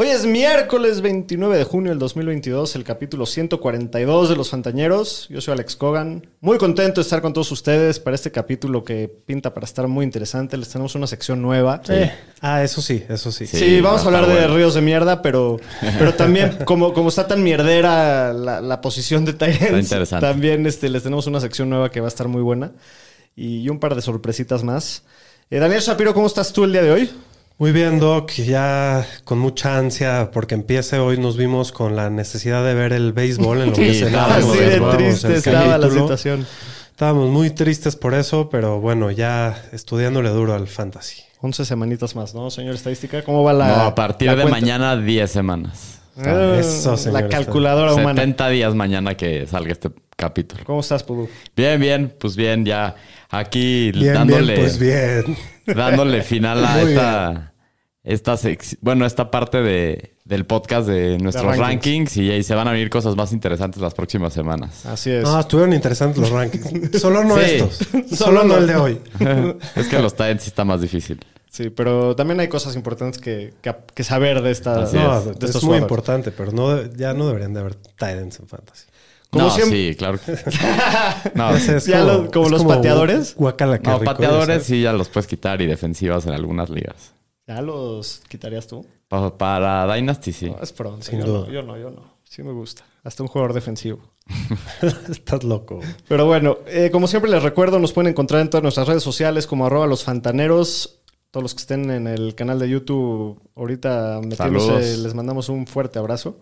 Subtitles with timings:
[0.00, 5.26] Hoy es miércoles 29 de junio del 2022, el capítulo 142 de los Fantañeros.
[5.28, 6.24] Yo soy Alex Cogan.
[6.40, 10.04] Muy contento de estar con todos ustedes para este capítulo que pinta para estar muy
[10.04, 10.56] interesante.
[10.56, 11.82] Les tenemos una sección nueva.
[11.88, 13.48] Eh, Ah, eso sí, eso sí.
[13.48, 15.56] Sí, vamos a hablar de ríos de mierda, pero,
[15.98, 21.02] pero también, como, como está tan mierdera la, la posición de Tyrants, también este, les
[21.02, 22.70] tenemos una sección nueva que va a estar muy buena.
[23.34, 25.02] Y un par de sorpresitas más.
[25.50, 27.10] Eh, Daniel Shapiro, ¿cómo estás tú el día de hoy?
[27.58, 28.30] Muy bien, Doc.
[28.34, 33.12] Ya con mucha ansia porque empiece hoy nos vimos con la necesidad de ver el
[33.12, 36.46] béisbol en lo que Sí, cenábamos, Así Así de triste el estaba la situación.
[36.90, 41.22] Estábamos muy tristes por eso, pero bueno, ya estudiándole duro al fantasy.
[41.40, 43.22] 11 semanitas más, ¿no, señor estadística?
[43.22, 44.50] ¿Cómo va la no, a partir de cuenta?
[44.52, 45.97] mañana 10 semanas.
[46.24, 48.20] Ah, Eso, señor La calculadora humana.
[48.22, 50.62] 70 días mañana que salga este capítulo.
[50.64, 51.28] ¿Cómo estás, Pudu?
[51.56, 52.96] Bien, bien, pues bien, ya
[53.30, 55.36] aquí Bien, dándole, bien, pues bien.
[55.66, 57.52] dándole final a esta,
[58.02, 58.36] esta
[58.80, 61.68] bueno, esta parte de, del podcast de nuestros rankings.
[61.68, 64.86] rankings, y ahí se van a venir cosas más interesantes las próximas semanas.
[64.86, 65.22] Así es.
[65.22, 67.00] No, estuvieron interesantes los rankings.
[67.00, 67.42] Solo no Sí.
[67.44, 67.78] estos.
[68.18, 69.00] Solo no el de hoy.
[69.76, 71.20] es que los Titans sí está más difícil.
[71.58, 75.30] Sí, pero también hay cosas importantes que, que- que saber de, esta, Así No, de
[75.32, 75.82] es estos muy jugadores.
[75.82, 78.86] importante, pero no, ya no deberían de haber Titans en fantasy.
[79.28, 80.20] Como no, siempre- sí, claro.
[81.34, 83.34] no, es Ya lo- como es los pateadores.
[83.34, 87.12] Guacala, no, rico, pateadores sí ya los puedes quitar y defensivas en algunas ligas.
[87.48, 88.86] ¿Ya los quitarías tú?
[89.08, 90.50] Pa- Para Dynasty sí.
[90.50, 91.04] No, es pronto.
[91.04, 91.46] Sin yo, duda.
[91.48, 92.18] No, yo no, yo no.
[92.22, 92.84] Sí me gusta.
[93.02, 93.98] Hasta un jugador defensivo.
[95.10, 95.80] Estás loco.
[96.06, 99.46] Pero bueno, eh, como siempre les recuerdo, nos pueden encontrar en todas nuestras redes sociales
[99.48, 100.97] como arroba los fantaneros.
[101.30, 105.98] Todos los que estén en el canal de YouTube ahorita metiéndose, les mandamos un fuerte
[105.98, 106.38] abrazo.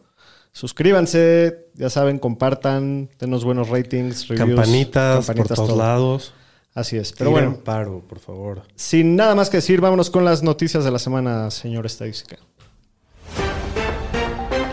[0.53, 4.57] Suscríbanse, ya saben, compartan, denos buenos ratings, reviews.
[4.57, 5.77] Campanitas, por todos todo.
[5.77, 6.35] lados.
[6.73, 7.13] Así es.
[7.13, 8.63] Pero Tiren bueno, paro, por favor.
[8.77, 12.37] sin nada más que decir, vámonos con las noticias de la semana, señor estadística.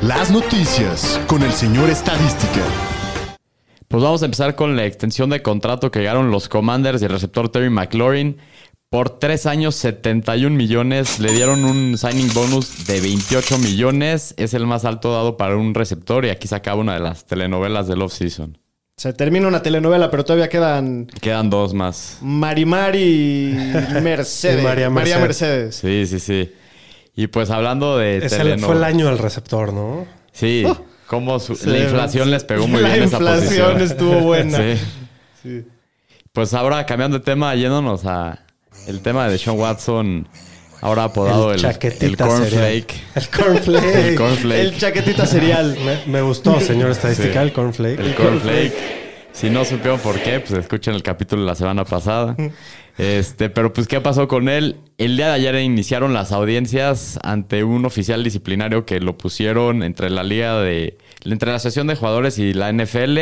[0.04, 2.62] Las noticias con el señor Estadística.
[3.88, 7.12] Pues vamos a empezar con la extensión de contrato que llegaron los Commanders y el
[7.12, 8.38] receptor Terry McLaurin.
[8.94, 11.18] Por tres años, 71 millones.
[11.20, 14.36] Le dieron un signing bonus de 28 millones.
[14.38, 16.26] Es el más alto dado para un receptor.
[16.26, 18.56] Y aquí se acaba una de las telenovelas del off-season.
[18.96, 22.20] Se termina una telenovela, pero todavía quedan Quedan dos más.
[22.22, 23.56] Marimar y
[24.04, 24.62] Mercedes.
[24.62, 25.82] Y María María Mercedes.
[25.84, 26.08] Mercedes.
[26.08, 26.54] Sí, sí, sí.
[27.16, 30.06] Y pues hablando de Es el- teleno- fue el año del receptor, ¿no?
[30.34, 30.66] Sí,
[31.40, 31.68] su- Sí.
[31.68, 33.82] la inflación les pegó muy La bien esa inflación posición.
[33.82, 34.58] estuvo buena.
[34.76, 34.80] Sí.
[35.42, 35.66] Sí.
[36.32, 38.43] Pues ahora cambiando de tema, yéndonos a
[38.88, 40.28] el tema de Deshaun Watson,
[40.82, 42.92] ahora apodado el, el, chaquetita Cornflake.
[42.92, 43.04] cereal.
[43.16, 43.96] El cornflake.
[43.96, 44.60] El cornflake.
[44.60, 45.78] El chaquetita cereal.
[45.86, 47.48] me, me gustó, señor estadística, Sí.
[47.48, 48.00] el cornflake.
[48.00, 48.74] El cornflake.
[49.32, 52.36] Si no supieron por qué, pues escuchen el capítulo de la semana pasada.
[53.00, 54.76] Este, pero pues, ¿qué pasó con él?
[55.00, 60.12] El día de ayer iniciaron las audiencias ante un oficial disciplinario que lo pusieron entre
[60.12, 61.00] la liga de.
[61.26, 63.18] entre la asociación de jugadores y la NFL.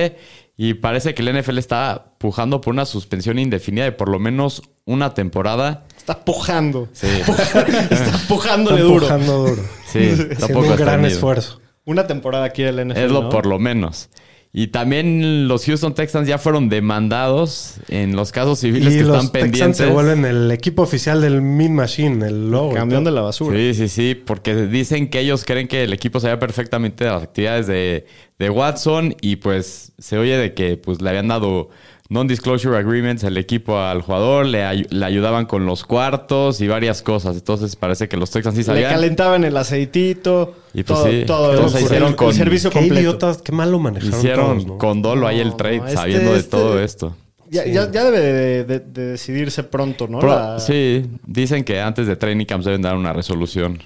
[0.64, 4.62] Y parece que la NFL está pujando por una suspensión indefinida de por lo menos
[4.86, 5.86] una temporada.
[5.98, 6.88] Está pujando.
[6.94, 7.08] Sí,
[7.90, 9.08] Está pujándole Está duro.
[9.08, 9.64] empujando duro.
[9.88, 11.60] sí, tampoco un gran esfuerzo.
[11.84, 13.00] Una temporada aquí del NFL.
[13.00, 13.30] Es lo ¿no?
[13.30, 14.10] por lo menos.
[14.54, 19.16] Y también los Houston Texans ya fueron demandados en los casos civiles Y que los
[19.16, 19.78] están Texans pendientes.
[19.78, 22.74] se vuelven el equipo oficial del Mean Machine, el logo.
[22.74, 23.56] Camión de la basura.
[23.58, 27.24] Sí, sí, sí, porque dicen que ellos creen que el equipo sabía perfectamente de las
[27.24, 28.06] actividades de,
[28.40, 31.70] de Watson y pues se oye de que pues le habían dado
[32.10, 37.02] non-disclosure agreements al equipo al jugador, le, ay- le ayudaban con los cuartos y varias
[37.02, 37.38] cosas.
[37.38, 38.92] Entonces parece que los Texans sí Le sabían.
[38.92, 40.56] calentaban el aceitito.
[40.74, 43.02] Y pues todo, sí, todo entonces el- hicieron el, con- el servicio Qué completo.
[43.02, 44.78] idiotas, qué mal lo manejaron Hicieron todos, ¿no?
[44.78, 47.16] con dolo ahí el trade, no, este- sabiendo de este- todo esto.
[47.50, 50.22] Ya, ya, ya debe de, de- de decidirse pronto, ¿no?
[50.22, 53.80] La, Sí, dicen que antes de training camps deben dar una resolución.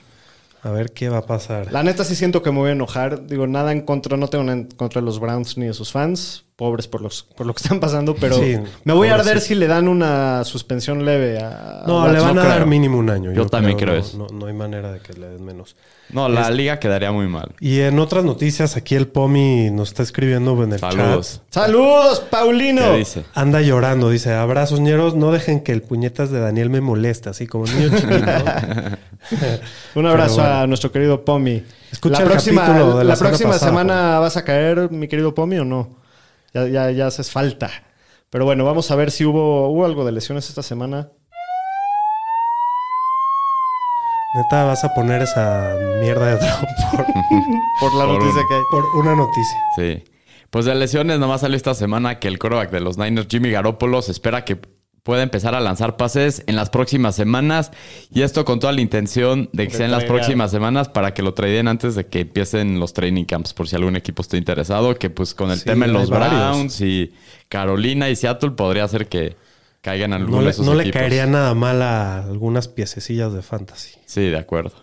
[0.62, 1.72] A ver qué va a pasar.
[1.72, 3.26] la neta sí siento que me voy a enojar.
[3.28, 5.92] Digo, nada en contra, no tengo nada en contra de los Browns ni de sus
[5.92, 6.45] fans.
[6.56, 9.56] Pobres por, los, por lo que están pasando, pero Sí, me voy a arder si
[9.56, 11.84] le dan una suspensión leve a.
[11.86, 12.68] No, a le van no a dar creo.
[12.68, 13.34] mínimo un año.
[13.34, 14.18] Yo también creo no, eso.
[14.18, 15.76] No, no hay manera de que le den menos.
[16.14, 17.54] No, la liga quedaría muy mal.
[17.60, 21.42] Y en otras noticias, aquí el Pomi nos está escribiendo en el Saludos.
[21.50, 21.66] chat.
[21.66, 22.84] ¡Saludos, Paulino!
[22.92, 23.26] ¿Qué dice?
[23.34, 27.48] Anda llorando, dice, abrazos ñeros, no dejen que el puñetas de Daniel me moleste, así
[27.48, 28.16] como niño chiquito.
[29.96, 30.54] Un abrazo bueno.
[30.60, 31.64] a nuestro querido Pomi.
[31.92, 35.10] Escucha la el próxima, capítulo de la la semana próxima semana vas a caer, mi
[35.10, 36.05] querido Pomi, o no?
[36.56, 37.70] Ya, ya, ya haces falta.
[38.30, 41.10] Pero bueno, vamos a ver si hubo, hubo algo de lesiones esta semana.
[44.36, 47.06] Neta, vas a poner esa mierda de drop por,
[47.80, 48.62] Por la Por noticia un- que hay.
[48.72, 49.58] por una noticia.
[49.76, 50.04] Sí.
[50.50, 54.02] Pues de lesiones nomás salió esta semana que el quarterback de los Niners, Jimmy Garoppolo,
[54.02, 54.60] se espera que
[55.06, 57.72] pueda empezar a lanzar pases en las próximas semanas.
[58.12, 61.14] Y esto con toda la intención de que De sea en las próximas semanas para
[61.14, 64.36] que lo traden antes de que empiecen los training camps, por si algún equipo está
[64.36, 64.96] interesado.
[64.96, 66.10] Que pues con el Sí, tema en los.
[66.10, 67.14] Browns y
[67.50, 69.36] Carolina y Seattle podría ser que
[69.82, 71.00] caigan algunos No de le, esos no le equipos.
[71.02, 73.92] caería nada mal a algunas piececillas de fantasy.
[74.08, 74.74] Sí, de acuerdo.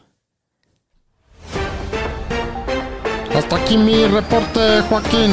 [3.35, 5.33] Hasta aquí mi reporte, Joaquín.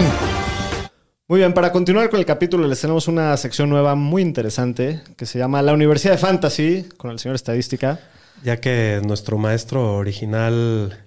[1.30, 5.28] Muy bien, para continuar con el capítulo les tenemos una sección nueva muy interesante que
[5.28, 8.00] se llama La Universidad de Fantasy con el señor Estadística.
[8.44, 10.98] Ya que nuestro maestro original,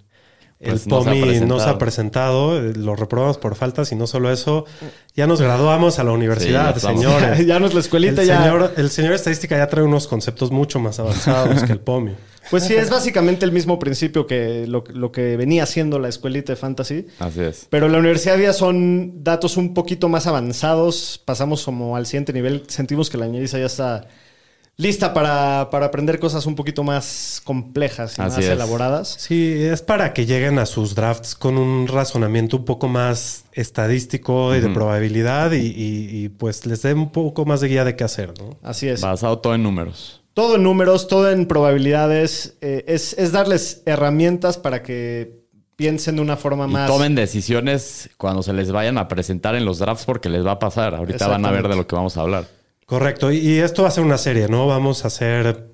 [0.61, 1.71] Pues el POMI, no se presentado.
[1.71, 4.65] ha presentado, eh, lo reprobamos por faltas y no solo eso,
[5.17, 7.45] ya nos graduamos a la universidad, señores.
[7.47, 8.45] ya no es la escuelita, el, ya.
[8.45, 12.15] señor, el señor estadística ya trae unos conceptos mucho más avanzados que el POMI.
[12.53, 16.53] Pues sí, es básicamente el mismo principio que lo, lo que venía siendo la escuelita
[16.53, 17.07] de fantasy.
[17.19, 17.67] Así es.
[17.69, 21.21] Pero en la universidad ya son datos un poquito más avanzados.
[21.25, 22.63] Pasamos como al siguiente nivel.
[22.69, 24.07] Sentimos que la ñeriza ya está
[24.79, 28.51] lista para, para aprender cosas un poquito más complejas y Así más es.
[28.51, 29.17] elaboradas.
[29.19, 34.55] Sí, es para que lleguen a sus drafts con un razonamiento un poco más estadístico
[34.57, 37.97] y de probabilidad y, y- y, pues les dé un poco más de guía de
[37.97, 38.57] qué hacer, ¿no?
[38.63, 39.01] Así es.
[39.03, 40.22] Basado todo en números.
[40.35, 42.57] Todo en números, todo en probabilidades.
[42.61, 45.43] eh, es, es darles herramientas para que
[45.77, 46.89] piensen de una forma Y más.
[46.89, 50.59] tomen decisiones cuando se les vayan a presentar en los drafts porque les va a
[50.59, 50.95] pasar.
[50.95, 52.47] Ahorita van a ver de lo que vamos a hablar.
[52.87, 54.67] Correcto, y, y esto va a ser una serie, ¿no?
[54.67, 55.71] Vamos a hacer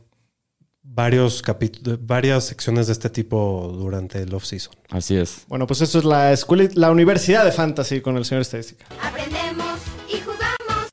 [0.82, 4.72] varios capítulos, varias secciones de este tipo durante el off-season.
[4.90, 5.42] Así es.
[5.46, 8.86] Bueno, pues esto es la escuela, la universidad de fantasy con el señor estadística.
[9.02, 9.78] Aprendemos
[10.08, 10.88] y jugamos.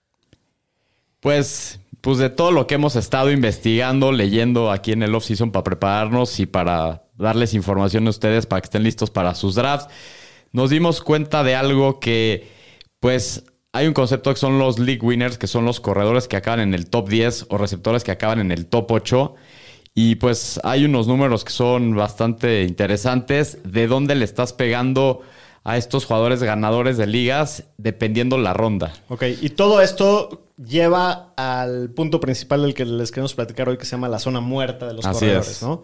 [1.19, 5.63] Pues, pues de todo lo que hemos estado investigando, leyendo aquí en el off-season para
[5.63, 9.91] prepararnos y para darles información a ustedes para que estén listos para sus drafts,
[10.51, 12.47] nos dimos cuenta de algo que,
[12.99, 16.59] pues, hay un concepto que son los league winners, que son los corredores que acaban
[16.59, 19.33] en el top 10 o receptores que acaban en el top 8.
[19.95, 25.23] Y pues hay unos números que son bastante interesantes de dónde le estás pegando
[25.65, 28.93] a estos jugadores ganadores de ligas dependiendo la ronda.
[29.09, 33.83] Ok, y todo esto lleva al punto principal del que les queremos platicar hoy, que
[33.85, 35.61] se llama la zona muerta de los Así corredores, es.
[35.63, 35.83] ¿no?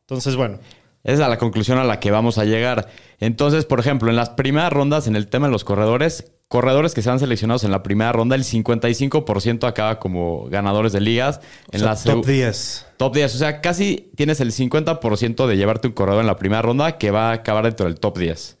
[0.00, 0.58] Entonces, bueno,
[1.04, 2.88] Esa es a la conclusión a la que vamos a llegar.
[3.20, 7.02] Entonces, por ejemplo, en las primeras rondas, en el tema de los corredores, corredores que
[7.02, 11.40] sean seleccionados en la primera ronda, el 55% acaba como ganadores de ligas.
[11.70, 12.86] O En sea, la top seg- 10.
[12.96, 13.34] Top 10.
[13.34, 17.10] O sea, casi tienes el 50% de llevarte un corredor en la primera ronda que
[17.10, 18.56] va a acabar dentro del top 10.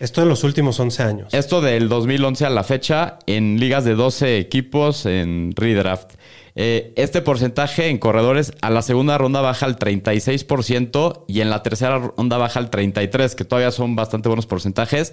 [0.00, 1.34] Esto en los últimos 11 años.
[1.34, 6.14] Esto del 2011 a la fecha en ligas de 12 equipos en redraft.
[6.54, 11.62] Eh, este porcentaje en corredores a la segunda ronda baja al 36% y en la
[11.62, 15.12] tercera ronda baja al 33%, que todavía son bastante buenos porcentajes.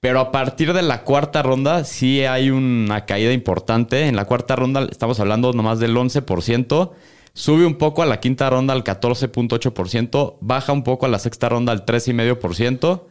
[0.00, 4.06] Pero a partir de la cuarta ronda sí hay una caída importante.
[4.06, 6.90] En la cuarta ronda estamos hablando nomás del 11%.
[7.34, 10.36] Sube un poco a la quinta ronda al 14.8%.
[10.40, 13.02] Baja un poco a la sexta ronda al 3.5%.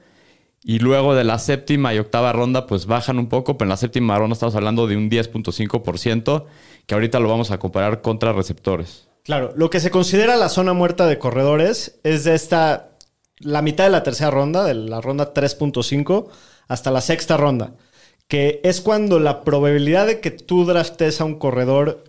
[0.67, 3.77] Y luego de la séptima y octava ronda, pues bajan un poco, pero en la
[3.77, 6.45] séptima ronda estamos hablando de un 10.5%,
[6.87, 9.07] que ahorita lo vamos a comparar contra receptores.
[9.23, 12.89] claro, lo que se considera la zona muerta de corredores es de esta,
[13.37, 16.29] la mitad de la tercera ronda, de la ronda 3.5,
[16.67, 17.75] hasta la sexta ronda,
[18.27, 22.05] que es cuando la probabilidad de que tú draftes a un corredor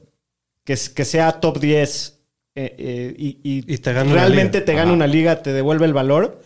[0.65, 2.21] que, que sea top 10
[2.55, 4.93] eh, eh, y, y te realmente te gane Ajá.
[4.95, 6.41] una liga, te devuelve el valor,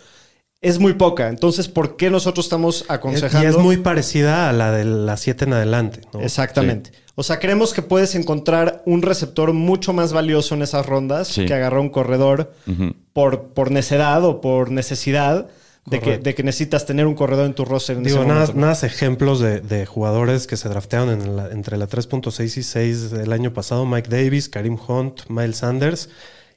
[0.63, 1.29] es muy poca.
[1.29, 3.47] Entonces, ¿por qué nosotros estamos aconsejando?
[3.47, 6.01] Y es muy parecida a la de las 7 en adelante.
[6.13, 6.21] ¿no?
[6.21, 6.93] Exactamente.
[7.15, 11.45] O sea, creemos que puedes encontrar un receptor mucho más valioso en esas rondas Sí.
[11.47, 12.53] que agarrar un corredor
[13.13, 15.49] por, por necedad o por necesidad
[15.87, 17.97] de que, de que necesitas tener un corredor en tu roster.
[17.97, 21.77] En Digo, nada, nada más ejemplos de, de jugadores que se draftearon en la- entre
[21.79, 23.87] la 3.6 y 6 del año pasado.
[23.87, 26.11] Mike Davis, Karim Hunt, Miles Sanders.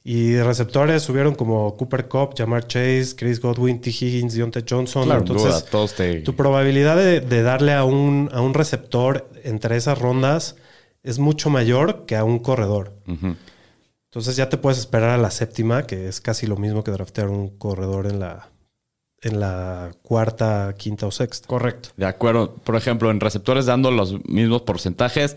[0.06, 3.88] Y de receptores subieron como Cooper Cup, Jamar Chase, Chris Godwin, T.
[3.88, 5.04] Higgins, Deontay Johnson.
[5.04, 6.20] Claro, Entonces, duda, todos te...
[6.20, 10.56] tu probabilidad de, de darle a un, a un receptor entre esas rondas
[11.02, 12.92] es mucho mayor que a un corredor.
[13.06, 17.28] Entonces ya te puedes esperar a la séptima, que es casi lo mismo que draftear
[17.28, 18.50] un corredor en la,
[19.20, 21.46] en la cuarta, quinta o sexta.
[21.46, 21.90] Correcto.
[21.96, 22.54] De acuerdo.
[22.54, 25.36] Por ejemplo, en receptores dando los mismos porcentajes,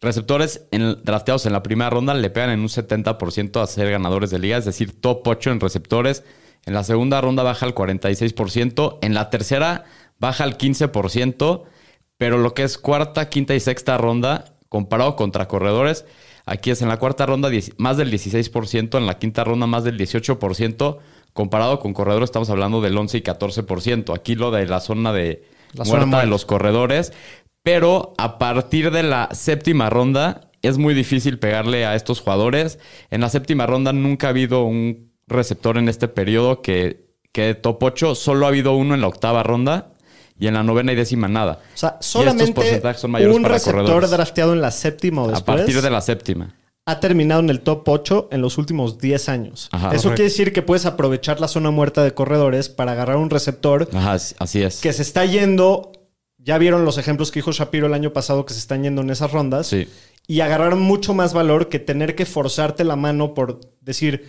[0.00, 4.30] receptores en- drafteados en la primera ronda le pegan en un 70% a ser ganadores
[4.30, 6.24] de liga, es decir, top 8 en receptores.
[6.66, 9.84] En la segunda ronda baja al 46%, en la tercera
[10.18, 11.64] baja al 15%,
[12.16, 16.04] Pero lo que es cuarta, quinta y sexta ronda, comparado contra corredores,
[16.46, 19.96] aquí es en la cuarta ronda más del 16%, en la quinta ronda más del
[19.96, 20.98] 18%,
[21.32, 24.14] comparado con corredores estamos hablando del 11 y 14%.
[24.16, 27.12] Aquí lo de la zona de La muerta de los corredores,
[27.70, 32.78] pero a partir de la séptima ronda es muy difícil pegarle a estos jugadores.
[33.10, 37.82] En la séptima ronda nunca ha habido un receptor en este periodo que quede top
[37.82, 39.90] 8, solo ha habido uno en la octava ronda
[40.40, 41.60] y en la novena y décima nada.
[41.74, 44.10] O sea, Y estos solamente porcentajes son mayores un para receptor corredores.
[44.12, 46.54] drafteado en la séptima o A después partir de la séptima.
[46.86, 49.68] ha terminado en el top 8 en los últimos 10 años.
[49.72, 49.88] Ajá.
[49.88, 50.08] Eso Correcto.
[50.14, 54.12] quiere decir que puedes aprovechar la zona muerta de corredores para agarrar un receptor Ajá,
[54.14, 54.80] as- así es.
[54.80, 55.92] que se está yendo.
[56.38, 59.10] Ya vieron los ejemplos que dijo Shapiro el año pasado que se están yendo en
[59.10, 59.66] esas rondas.
[59.66, 59.88] Sí.
[60.26, 64.28] Y agarrar mucho más valor que tener que forzarte la mano por decir,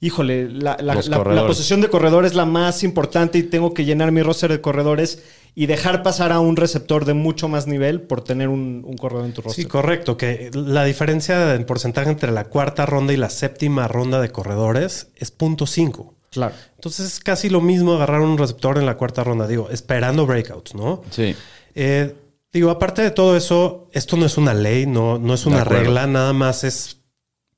[0.00, 4.12] híjole, la, la- la- posición de corredor es la más importante y tengo que llenar
[4.12, 5.22] mi roster de corredores
[5.54, 9.24] y dejar pasar a un receptor de mucho más nivel por tener un, un corredor
[9.24, 9.64] en tu roster.
[9.64, 10.16] Sí, correcto.
[10.16, 15.08] Que la diferencia en porcentaje entre la cuarta ronda y la séptima ronda de corredores
[15.16, 16.12] es .5.
[16.30, 16.54] claro.
[16.74, 20.74] Entonces es casi lo mismo agarrar un receptor en la cuarta ronda, digo, esperando breakouts,
[20.74, 21.02] ¿no?
[21.10, 21.34] Sí.
[21.74, 22.14] Eh,
[22.52, 26.06] digo, aparte de todo eso, esto no es una ley, no, no es una regla,
[26.06, 27.00] nada más es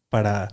[0.09, 0.49] para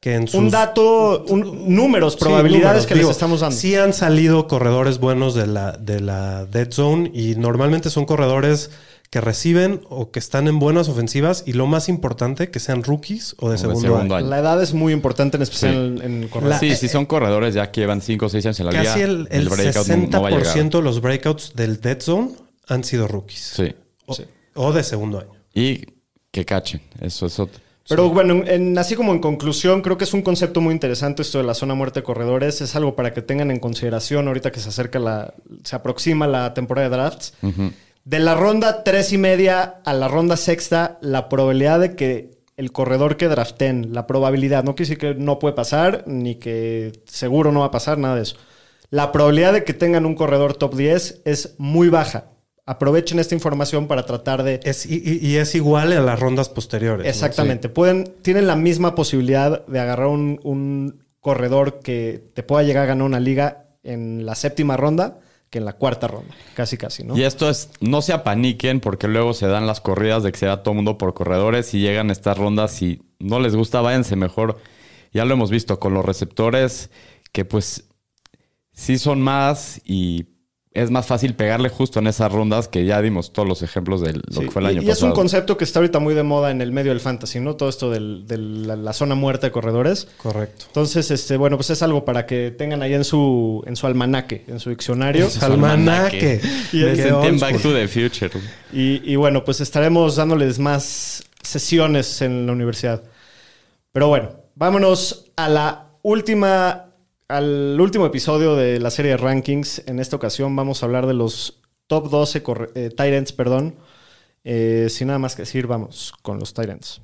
[0.00, 0.40] que en sus...
[0.40, 3.56] Un dato, un- números, Sí, probabilidades números, que digo, les estamos dando.
[3.56, 8.70] Sí han salido corredores buenos de la, de la dead zone y normalmente son corredores
[9.10, 13.34] que reciben o que están en buenas ofensivas y lo más importante, que sean rookies
[13.40, 14.24] o de segundo, segundo año.
[14.24, 14.26] año.
[14.28, 16.06] La edad es muy importante, en especial Sí.
[16.06, 16.60] en, en corredores.
[16.60, 19.00] sí, si son corredores ya que llevan 5 o 6 años en la liga, Casi
[19.00, 20.70] el, el no- 60% no va a llegar.
[20.70, 22.30] de los breakouts del dead zone
[22.68, 23.40] han sido rookies.
[23.56, 23.74] Sí.
[24.06, 24.24] O, Sí.
[24.54, 25.32] o de segundo año.
[25.52, 25.84] Y
[26.30, 26.80] que cachen.
[27.00, 27.60] Eso es otro.
[27.88, 31.38] Pero bueno, en- así como en conclusión, creo que es un concepto muy interesante esto
[31.38, 32.60] de la zona muerte de corredores.
[32.60, 36.54] Es algo para que tengan en consideración ahorita que se acerca la, se aproxima la
[36.54, 37.34] temporada de drafts.
[37.42, 37.72] Ujú.
[38.04, 42.72] De la ronda tres y media a la ronda sexta, la probabilidad de que el
[42.72, 47.52] corredor que draften, la probabilidad, no quiere decir que no puede pasar, ni que seguro
[47.52, 48.36] no va a pasar, nada de eso.
[48.90, 52.24] La probabilidad de que tengan un corredor top 10 es muy baja.
[52.66, 57.04] Aprovechen esta información para tratar de Es, y, y- es igual a las rondas posteriores.
[57.04, 57.10] ¿no?
[57.10, 57.68] Exactamente.
[57.68, 62.86] Pueden, tienen la misma posibilidad de agarrar un, un corredor que te pueda llegar a
[62.86, 65.18] ganar una liga en la séptima ronda
[65.50, 66.32] que en la cuarta ronda.
[66.54, 67.16] Casi, casi, ¿no?
[67.16, 70.46] Y esto es, no se apaniquen porque luego se dan las corridas de que se
[70.46, 74.58] da todo mundo por corredores y llegan estas rondas y no les gusta, váyanse mejor.
[75.12, 76.90] Ya lo hemos visto con los receptores
[77.32, 77.88] que pues
[78.72, 80.26] sí son más y
[80.72, 84.12] es más fácil pegarle justo en esas rondas que ya dimos todos los ejemplos de
[84.12, 85.14] lo Sí, que fue el y- año y, es un pasado.
[85.14, 87.56] concepto que está ahorita muy de moda en el medio del fantasy, ¿no?
[87.56, 90.06] Todo esto del- de la, la zona muerta de corredores.
[90.18, 90.66] Correcto.
[90.68, 94.44] Entonces, este, bueno, pues es algo para que tengan ahí en su, en su almanaque,
[94.46, 95.28] en su diccionario.
[95.40, 96.40] Almanaque.
[96.72, 96.92] Y Me
[97.26, 98.30] en Back to the Future.
[98.72, 103.02] Y, y bueno, pues estaremos dándoles más sesiones en la universidad.
[103.92, 106.89] Pero bueno, vámonos a la última,
[107.30, 109.82] al último episodio de la serie de rankings.
[109.86, 113.76] En esta ocasión vamos a hablar de los top 12 corre- eh, Tyrants, perdón.
[114.44, 117.00] Eh, sin nada más que decir, vamos con los Tyrants.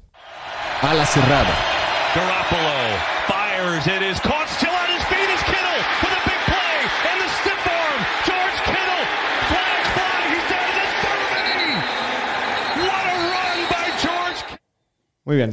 [0.83, 1.55] A la cerrada.
[2.15, 2.71] Garoppolo
[3.27, 3.87] fires.
[3.87, 5.29] It is caught still on his feet.
[5.35, 6.77] Is Kittle with a big play
[7.13, 8.01] and the stiff arm.
[8.25, 9.05] George Kittle.
[9.49, 10.19] Flag fly.
[10.33, 12.87] He's down to the 30.
[12.89, 14.59] What a run by George.
[15.25, 15.53] Muy bien.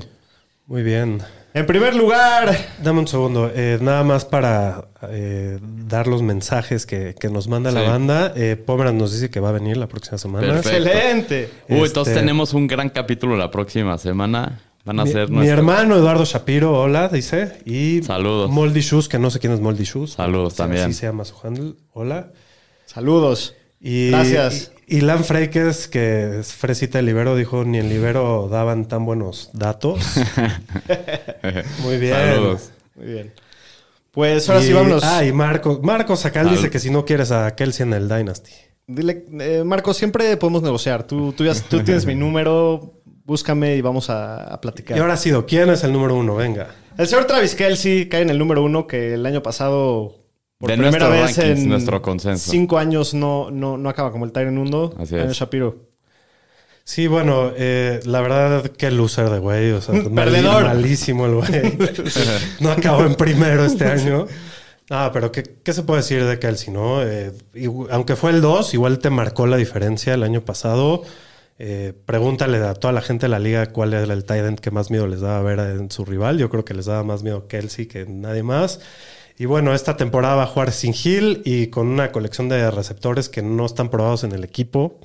[0.67, 1.21] Muy bien.
[1.55, 3.51] En primer lugar, Dame un segundo.
[3.53, 8.33] eh, nada más para eh, dar los mensajes que, que nos manda la banda.
[8.36, 10.48] Eh, Pomeranz nos dice que va a venir la próxima semana.
[10.48, 10.88] Perfecto.
[10.89, 11.50] excelente.
[11.69, 14.62] Uy, Este- entonces tenemos un gran capítulo la próxima semana.
[14.83, 17.53] Van a Mi, ser mi nuestros- hermano Eduardo Shapiro, hola, dice.
[17.65, 18.50] Y Saludos.
[18.50, 20.13] Moldy Shoes, que no sé quién es Moldy Shoes.
[20.13, 20.86] Saludos también.
[20.86, 21.75] Así se llama su handle.
[21.93, 22.31] Hola.
[22.86, 23.55] Saludos.
[23.79, 24.72] Y, Gracias.
[24.87, 29.49] Y, Lan Freikes, que es fresita de Libero, dijo ni en Libero daban tan buenos
[29.53, 29.99] datos.
[31.83, 32.13] Muy bien.
[32.15, 32.71] Saludos.
[32.95, 33.33] Muy bien.
[34.11, 35.03] Pues ahora Y- sí, vámonos.
[35.03, 36.57] Ah, y Marcos, Marcos Sacal Salud.
[36.57, 38.51] dice que si no quieres a Kelsey en el Dynasty.
[38.85, 41.03] Dile, eh, Marco, siempre podemos negociar.
[41.03, 44.97] Tú, tú, ya, tú tienes mi número, búscame y vamos a, a platicar.
[44.97, 46.35] Y ahora ha sido, ¿quién es el número uno?
[46.35, 46.67] Venga.
[46.97, 50.22] El señor Travis Kelsey cae en el número uno que el año pasado,
[50.63, 52.50] por De primera vez rankings, en nuestro consenso.
[52.50, 54.93] cinco años, no, no, no acaba como el Mundo.
[54.98, 55.38] Así Daniel es.
[55.38, 55.75] Shapiro.
[56.86, 59.72] Sí, bueno, eh, la verdad, qué loser de güey.
[59.72, 60.63] O sea, mal- Perdedor.
[60.63, 61.77] malísimo el güey.
[62.62, 64.25] no acabó en primero este año.
[64.89, 67.01] Ah, pero ¿qué, qué se puede decir de Kelsey, no?
[67.03, 71.03] Eh, igu- aunque fue el 2, igual te marcó la diferencia el año pasado.
[71.60, 74.72] Eh, pregúntale a toda la gente de la liga cuál era el tight end que
[74.72, 76.38] más miedo les daba ver en su rival.
[76.38, 78.79] Yo creo que les daba más miedo Kelsey que nadie más.
[79.37, 83.29] Y bueno, esta temporada va a jugar sin Hill y con una colección de receptores
[83.29, 84.99] que no están probados en el equipo.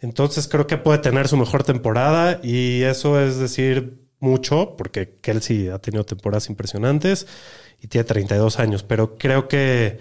[0.00, 5.68] Entonces creo que puede tener su mejor temporada y eso es decir mucho porque Kelsey
[5.68, 7.26] ha tenido temporadas impresionantes
[7.80, 9.98] y tiene 32 años, pero creo que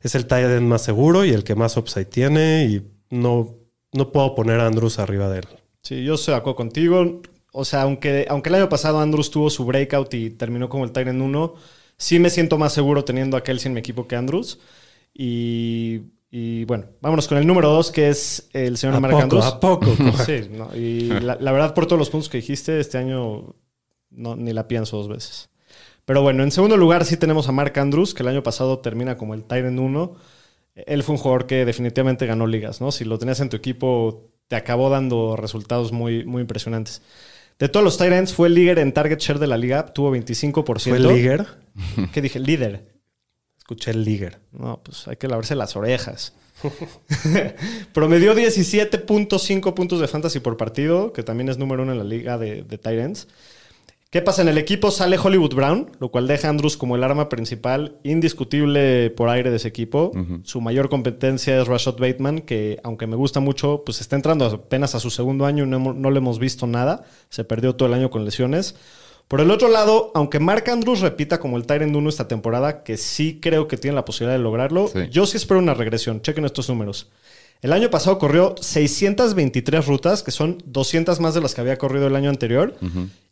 [0.00, 3.56] es el tight más seguro y el que más upside tiene y no,
[3.92, 5.46] no puedo poner a Andrews arriba de él.
[5.82, 7.22] Sí, yo estoy de acuerdo contigo.
[7.52, 10.92] O sea, aunque, aunque el año pasado Andrews tuvo su breakout y terminó como el
[10.92, 11.54] Tyrant 1,
[11.96, 14.58] sí me siento más seguro teniendo a Kelsey en mi equipo que Andrews.
[15.12, 19.22] Y, y bueno, vámonos con el número 2, que es el señor ¿A Mark poco?
[19.22, 19.44] Andrews.
[19.46, 19.94] ¿A poco?
[20.26, 23.54] Sí, no, y la, la verdad, por todos los puntos que dijiste, este año
[24.10, 25.50] no, ni la pienso dos veces.
[26.04, 29.16] Pero bueno, en segundo lugar sí tenemos a Mark Andrews, que el año pasado termina
[29.16, 30.16] como el Tyrant 1.
[30.74, 32.92] Él fue un jugador que definitivamente ganó ligas, ¿no?
[32.92, 37.00] Si lo tenías en tu equipo, te acabó dando resultados muy, muy impresionantes.
[37.58, 40.80] De todos los Tyrants, fue el líder en target share de la liga, tuvo 25%.
[40.80, 41.46] ¿Fue el Liger?
[42.12, 42.38] ¿Qué dije?
[42.40, 42.94] Líder.
[43.56, 44.40] Escuché el Liger.
[44.52, 46.34] No, pues hay que lavarse las orejas.
[47.92, 52.38] Promedió 17.5 puntos de fantasy por partido, que también es número uno en la liga
[52.38, 53.28] de, de ends.
[54.14, 54.42] ¿Qué pasa?
[54.42, 57.96] En el equipo sale Hollywood Brown, lo cual deja a Andrews como el arma principal,
[58.04, 60.12] indiscutible por aire de ese equipo.
[60.44, 64.94] Su mayor competencia es Rashad Bateman, que aunque me gusta mucho, pues está entrando apenas
[64.94, 67.02] a su segundo año y no, no le hemos visto nada.
[67.28, 68.76] Se perdió todo el año con lesiones.
[69.26, 72.96] Por el otro lado, aunque Mark Andrews repita como el Tyrant 1 esta temporada, que
[72.96, 75.08] sí creo que tiene la posibilidad de lograrlo, Sí.
[75.10, 76.22] yo sí espero una regresión.
[76.22, 77.10] Chequen estos números.
[77.62, 82.06] El año pasado corrió 623 rutas, que son 200 más de las que había corrido
[82.06, 82.76] el año anterior.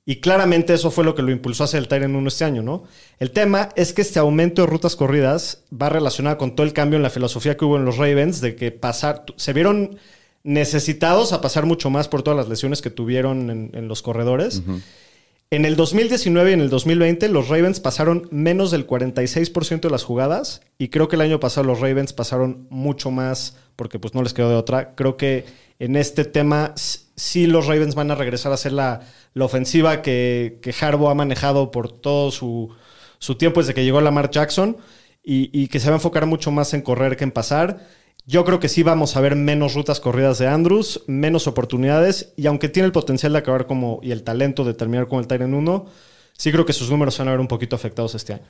[0.05, 2.85] Y claramente eso fue lo que lo impulsó hacia el Tyrant 1 este año, ¿no?
[3.21, 6.97] El tema es que este aumento de rutas corridas va relacionado con todo el cambio
[6.97, 9.99] en la filosofía que hubo en los Ravens, de que pasar, se vieron
[10.43, 14.63] necesitados a pasar mucho más por todas las lesiones que tuvieron en, en los corredores.
[15.51, 20.03] En el 2019 y en el 2020 los Ravens pasaron menos del 46% de las
[20.03, 24.23] jugadas y creo que el año pasado los Ravens pasaron mucho más porque pues no
[24.23, 24.95] les quedó de otra.
[24.95, 25.45] Creo que
[25.83, 29.01] en este tema sí los Ravens van a regresar a ser la,
[29.37, 32.73] ofensiva que, que ha manejado por todo su,
[33.37, 34.77] tiempo desde que llegó Lamar Jackson
[35.25, 37.89] y, que se va a enfocar mucho más en correr que en pasar.
[38.27, 42.47] Yo creo que sí vamos a ver menos rutas corridas de Andrews, menos oportunidades, y
[42.47, 45.53] aunque tiene el potencial de acabar como y el talento de terminar como el Tyrant
[45.53, 45.87] 1,
[46.39, 48.45] sí creo que sus números van a ver un poquito afectados este año.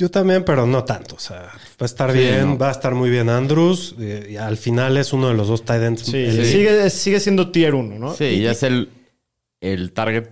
[0.00, 1.16] Yo también, pero no tanto.
[1.16, 2.58] O sea, va a estar Sí, bien, no.
[2.58, 3.94] va a estar muy bien Andrews.
[4.00, 6.02] eh, y al final es uno de los dos tight ends.
[6.06, 8.14] Sí, el- Sigue, sigue siendo tier 1, ¿no?
[8.14, 8.88] Sí, Y- ya es el,
[9.60, 10.28] el target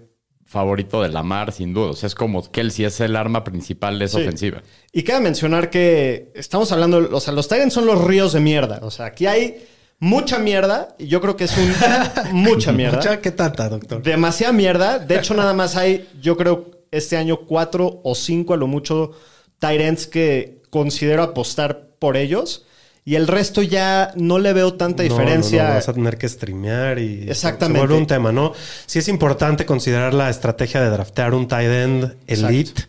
[0.46, 1.90] favorito de Lamar, sin duda.
[1.90, 4.22] O sea, es como Kelsey es el arma principal de esa Sí.
[4.24, 4.62] ofensiva.
[4.90, 8.80] Y cabe mencionar que estamos hablando, o sea, los Tyrants son los ríos de mierda.
[8.82, 9.66] O sea, aquí hay
[9.98, 11.70] mucha mierda, y yo creo que es un
[12.32, 12.96] mucha mierda.
[12.96, 14.02] Mucha, ¿Qué tanta, doctor?
[14.02, 14.98] Demasiada mierda.
[14.98, 19.10] De hecho, nada más hay, yo creo, este año cuatro o cinco a lo mucho
[19.58, 22.64] Tyrants que considero apostar por ellos.
[23.04, 25.68] Y el resto ya no le veo tanta No, no, diferencia.
[25.68, 27.80] no, vas a tener que streamear y Exactamente.
[27.80, 28.52] se vuelve un tema, ¿no?
[28.84, 32.82] Sí es importante considerar la estrategia de draftear un tight end elite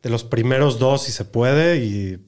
[0.00, 2.18] de los primeros dos si se puede y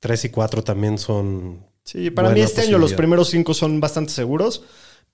[0.00, 4.12] tres y cuatro también son Sí, para mí este año los primeros cinco son bastante
[4.12, 4.64] seguros.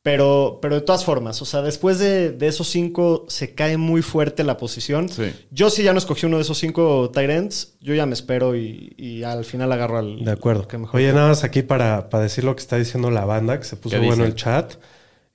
[0.02, 4.00] Pero, pero de todas formas, o sea, después de, de esos cinco se cae muy
[4.00, 5.10] fuerte la posición.
[5.10, 5.30] Sí.
[5.50, 8.56] Yo si ya no escogí uno de esos cinco tight ends, yo ya me espero
[8.56, 10.24] y, y al final agarro al...
[10.24, 10.66] De acuerdo.
[10.66, 13.58] que mejor Oye, nada más aquí para, para decir lo que está diciendo la banda,
[13.58, 14.76] que se puso ¿Qué bueno el chat.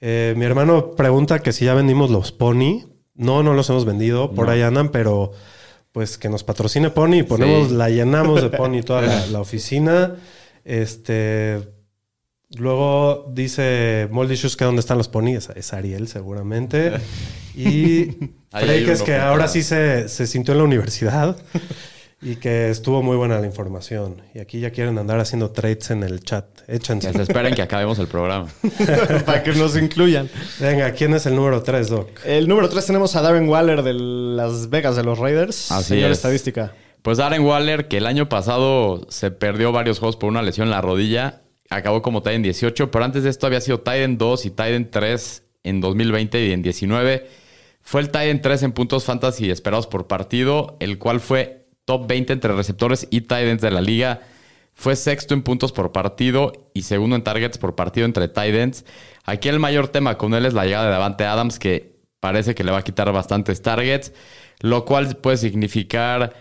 [0.01, 2.85] Eh, mi hermano pregunta que si ya vendimos los Pony.
[3.13, 4.51] No, no los hemos vendido, por No.
[4.51, 5.31] ahí andan, pero
[5.91, 7.75] pues que nos patrocine Pony y ponemos, Sí.
[7.75, 10.15] la llenamos de Pony toda la, la oficina.
[10.65, 11.74] Este.
[12.57, 15.35] Luego dice Moldy Shoes que dónde están los Pony.
[15.35, 16.93] Es, Ariel, seguramente.
[17.57, 18.07] Y
[18.51, 21.37] que es que ahora sí se, se sintió en la universidad.
[22.21, 24.21] Y que estuvo muy buena la información.
[24.33, 26.45] Y aquí ya quieren andar haciendo trades en el chat.
[26.67, 27.11] Échense.
[27.11, 28.47] Que se esperen que acabemos el programa.
[29.25, 30.29] para que nos incluyan.
[30.59, 32.09] Venga, ¿quién es el número 3, Doc?
[32.25, 35.71] El número tres tenemos a Darren Waller de Las Vegas de los Raiders.
[35.71, 36.17] Así Señor es.
[36.17, 36.73] estadística.
[37.03, 40.71] Pues Darren Waller, que el año pasado se perdió varios juegos por una lesión en
[40.71, 44.49] la rodilla, acabó como Titan 18, pero antes de esto había sido Titan 2 y
[44.49, 47.27] Titan 3 en 2020 y en 19.
[47.81, 52.33] Fue el Titan 3 en puntos fantasy esperados por partido, el cual fue top 20
[52.33, 54.21] entre receptores y Titans de la liga.
[54.73, 58.85] Fue sexto en puntos por partido y segundo en targets por partido entre Titans.
[59.23, 62.63] Aquí el mayor tema con él es la llegada de Davante Adams, que parece que
[62.63, 64.11] le va a quitar bastantes targets,
[64.59, 66.33] lo cual puede significar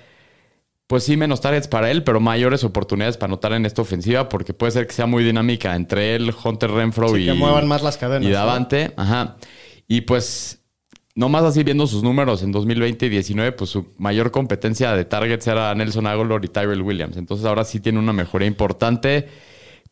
[0.86, 4.52] pues sí, menos targets para él, pero mayores oportunidades para anotar en esta ofensiva, porque
[4.52, 7.82] puede ser que sea muy dinámica entre él, Hunter Renfro Sí, y, que muevan más
[7.82, 8.34] las cadenas, y ¿no?
[8.34, 8.92] Davante.
[8.96, 9.36] Ajá.
[9.88, 10.62] Y pues,
[11.14, 15.46] nomás así viendo sus números en 2020 y 19, pues su mayor competencia de targets
[15.46, 17.16] era Nelson Aguilar y Tyrell Williams.
[17.16, 19.28] Entonces ahora sí tiene una mejoría importante.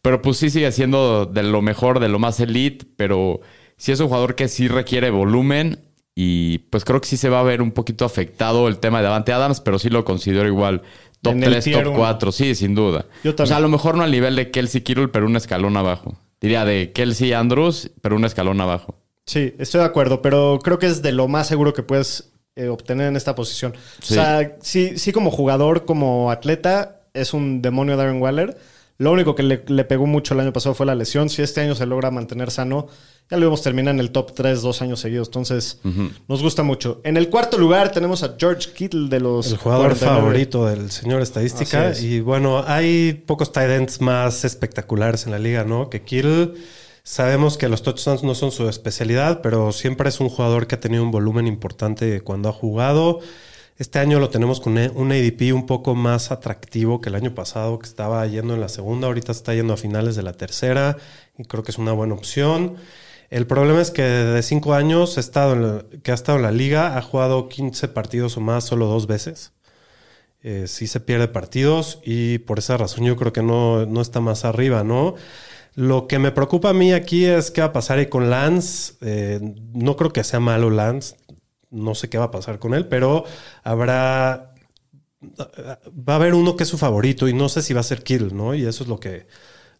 [0.02, 3.40] Pero pues sí sigue siendo de lo mejor, de lo más elite, pero
[3.76, 5.78] sí es un jugador que sí requiere volumen
[6.14, 9.04] y pues creo que sí se va a ver un poquito afectado el tema de
[9.04, 10.82] Davante Adams, pero sí lo considero igual
[11.22, 11.98] top En el 3, tier top uno.
[11.98, 13.06] 4, sí, sin duda.
[13.24, 13.48] Yo o también.
[13.48, 16.18] sea, a lo mejor no al nivel de Kelsey Kittle, pero un escalón abajo.
[16.40, 18.98] Diría de Kelsey Andrews, pero un escalón abajo.
[19.26, 22.68] Sí, estoy de acuerdo, pero creo que es de lo más seguro que puedes eh,
[22.68, 23.74] obtener en esta posición.
[24.00, 24.14] Sí.
[24.14, 28.58] O sea, sí, sí como jugador, como atleta, es un demonio Darren Waller.
[28.98, 31.28] Lo único que le, le pegó mucho el año pasado fue la lesión.
[31.28, 32.88] Si este año se logra mantener sano,
[33.30, 35.28] ya lo vimos terminar en el top 3 dos años seguidos.
[35.28, 35.80] Entonces,
[36.28, 37.00] nos gusta mucho.
[37.02, 39.50] En el cuarto lugar tenemos a George Kittle de los...
[39.50, 40.20] El jugador 49.
[40.20, 41.90] favorito del señor estadística.
[41.90, 42.02] Es.
[42.02, 45.88] Y bueno, hay pocos tight ends más espectaculares en la liga, ¿no?
[45.88, 46.52] Que Kittle.
[47.04, 50.80] Sabemos que los touchdowns no son su especialidad, pero siempre es un jugador que ha
[50.80, 53.20] tenido un volumen importante cuando ha jugado.
[53.78, 57.78] Este año lo tenemos con un ADP un poco más atractivo que el año pasado,
[57.78, 60.98] que estaba yendo en la segunda, ahorita está yendo a finales de la tercera,
[61.38, 62.76] y creo que es una buena opción.
[63.30, 67.02] El problema es que de cinco años estado que ha estado en la liga, ha
[67.02, 69.52] jugado 15 partidos o más solo dos veces.
[70.42, 74.20] Eh, sí se pierde partidos y por esa razón yo creo que no, no está
[74.20, 75.14] más arriba, ¿no?
[75.74, 78.94] Lo que me preocupa a mí aquí es qué va a pasar con Lance.
[79.00, 79.40] Eh,
[79.72, 81.16] no creo que sea malo Lance.
[81.72, 83.24] No sé qué va a pasar con él, pero
[83.64, 84.54] habrá...
[85.20, 88.02] Va a haber uno que es su favorito y no sé si va a ser
[88.02, 88.54] Kill, ¿no?
[88.54, 89.26] Y eso es lo que,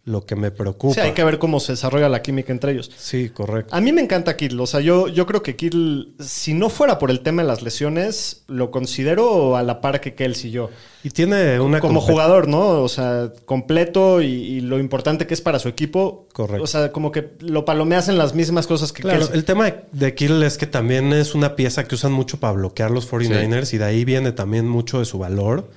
[0.05, 0.95] lo que me preocupa.
[0.95, 2.91] Sí, hay que ver cómo se desarrolla la química entre ellos.
[2.97, 3.73] Sí, correcto.
[3.73, 4.61] A mí me encanta Kittle.
[4.61, 7.63] O sea, yo, yo creo que Kittle, si no fuera por el tema de las
[7.63, 10.71] lesiones, lo considero a la par que Kelsey y yo.
[11.05, 11.79] Y tiene una...
[11.79, 12.83] Como jugador, ¿no?
[12.83, 16.27] O sea, completo y, y lo importante que es para su equipo.
[16.33, 16.65] Correcto.
[16.65, 19.37] O sea, como que lo palomeas en las mismas cosas que Claro, Kelsey.
[19.37, 22.55] el tema de- de Kittle es que también es una pieza que usan mucho para
[22.55, 25.71] bloquear los 49ers y de ahí viene también mucho de su valor.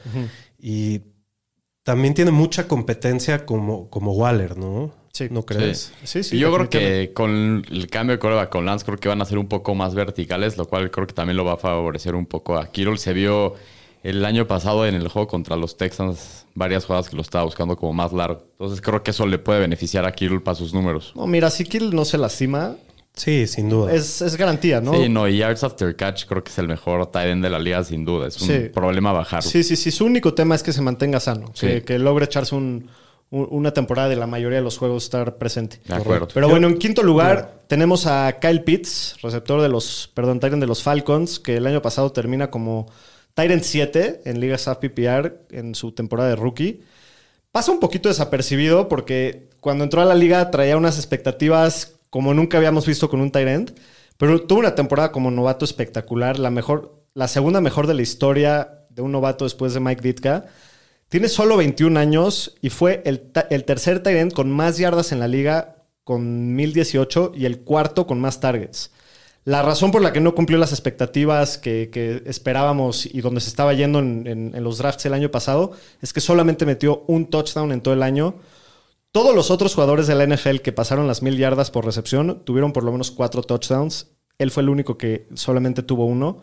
[0.60, 1.02] Y
[1.86, 4.92] también tiene mucha competencia como, como Waller, ¿no?
[5.14, 5.28] Sí.
[5.30, 5.94] ¿No crees?
[6.04, 6.36] Sí, sí.
[6.36, 9.26] y yo creo que con el cambio de coreback con Lance, creo que van a
[9.26, 12.26] ser un poco más verticales, lo cual creo que también lo va a favorecer un
[12.26, 12.98] poco a Kittle.
[12.98, 13.54] Se vio
[14.02, 17.78] el año pasado en el juego contra los Texans varias jugadas que lo estaba buscando
[17.78, 18.44] como más largo.
[18.54, 21.14] Entonces creo que eso le puede beneficiar a Kittle para sus números.
[21.16, 22.78] No, mira, si Kittle no se lastima,
[23.16, 23.94] Sí, sin duda.
[23.94, 24.94] es, es garantía, ¿no?
[24.94, 27.60] Sí, no, y yards after catch creo que es el mejor tight end de la
[27.60, 28.28] liga sin duda.
[28.28, 28.60] Es un Sí.
[28.74, 29.42] problema bajar.
[29.44, 29.92] Sí, sí, sí.
[29.92, 31.48] Su único tema es que se mantenga sano.
[31.54, 31.68] Sí.
[31.68, 32.90] Que, que logre echarse un-
[33.32, 35.80] un- una temporada de la mayoría de los juegos estar presente.
[35.88, 36.28] De acuerdo.
[36.34, 40.68] Pero bueno, en quinto lugar tenemos a Kyle Pitts, receptor de los, perdón, Tyrant de
[40.68, 42.86] los Falcons, que el año pasado termina como
[43.34, 46.82] Tyrant 7 en ligas PPR en su temporada de rookie.
[47.52, 52.56] Pasa un poquito desapercibido porque cuando entró a la liga traía unas expectativas como nunca
[52.58, 53.72] habíamos visto con un Tyrant,
[54.18, 58.86] pero tuvo una temporada como novato espectacular, la mejor, la segunda mejor de la historia
[58.90, 60.46] de un novato después de Mike Ditka.
[61.10, 65.28] Tiene solo 21 años y fue el, el tercer Tyrant con más yardas en la
[65.28, 65.76] liga
[66.06, 68.92] con 1018 y el cuarto con más targets.
[69.44, 73.50] La razón por la que no cumplió las expectativas que, que esperábamos y donde se
[73.50, 77.30] estaba yendo en, en- en los drafts el año pasado es que solamente metió un
[77.30, 78.36] touchdown en todo el año.
[79.16, 82.74] Todos los otros jugadores de la NFL que pasaron las mil yardas por recepción tuvieron
[82.74, 84.08] por lo menos cuatro touchdowns.
[84.40, 86.42] Él fue el único que solamente tuvo uno.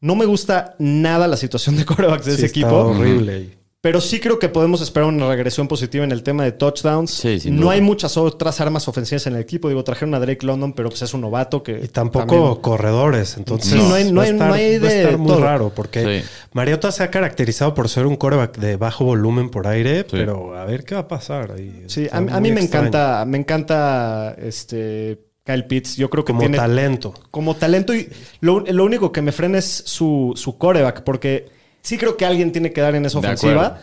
[0.00, 2.74] No me gusta nada la situación de corebacks de Sí, ese está equipo.
[2.76, 3.58] horrible.
[3.82, 7.10] Pero sí creo que podemos esperar una regresión positiva en el tema de touchdowns.
[7.10, 7.72] Sí, sin no duda.
[7.72, 9.68] hay muchas otras armas ofensivas en el equipo.
[9.68, 11.80] Digo, trajeron a Drake London, pero pues es un novato que.
[11.82, 14.78] Y tampoco también- corredores, entonces Sí, no hay- no va a hay- estar, no hay
[14.78, 15.40] va a de estar muy todo.
[15.40, 16.28] raro porque Sí.
[16.52, 20.06] Mariota se ha caracterizado por ser un coreback de bajo volumen por aire, Sí.
[20.12, 21.82] pero a ver qué va a pasar ahí.
[21.88, 22.86] Sí, a, a mí me extraño.
[22.86, 25.96] encanta, me encanta este Kyle Pitts.
[25.96, 27.14] Yo creo que como tiene talento.
[27.32, 28.08] como talento y
[28.42, 32.52] lo, lo único que me frena es su, su coreback, porque sí creo que alguien
[32.52, 33.80] tiene que dar en esa ofensiva.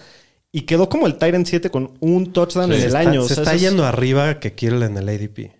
[0.52, 2.74] Y quedó como el Tyrant 7 con un touchdown Sí.
[2.78, 3.22] en el está, año.
[3.22, 5.52] O se sea, está es- yendo arriba que quiere en el ADP.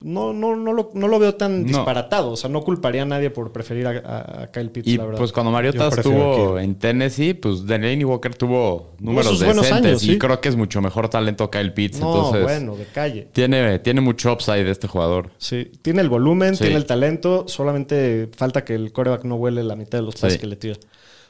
[0.00, 1.68] No, no, no, lo, no lo veo tan No.
[1.68, 2.30] disparatado.
[2.32, 5.18] O sea, no culparía a nadie por preferir a, Kyle Pitts, Y la verdad.
[5.18, 10.38] pues cuando Mariota estuvo en Tennessee, pues Delaney Walker tuvo números decentes años, y creo
[10.40, 11.98] que es mucho mejor talento Kyle Pitts.
[11.98, 13.28] no, entonces, bueno, de calle.
[13.32, 15.30] tiene, tiene mucho upside este jugador.
[15.38, 16.64] Sí, tiene el volumen, Sí.
[16.64, 20.34] tiene el talento, solamente falta que el coreback no huele la mitad de los pases
[20.34, 20.38] Sí.
[20.40, 20.76] que le tira.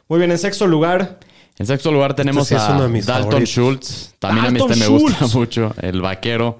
[0.08, 1.18] Muy bien, en sexto lugar,
[1.58, 3.50] En sexto lugar tenemos sí es a uno de mis Dalton favoritos.
[3.50, 4.14] Schultz.
[4.18, 6.58] También a mí este me gusta mucho, el vaquero.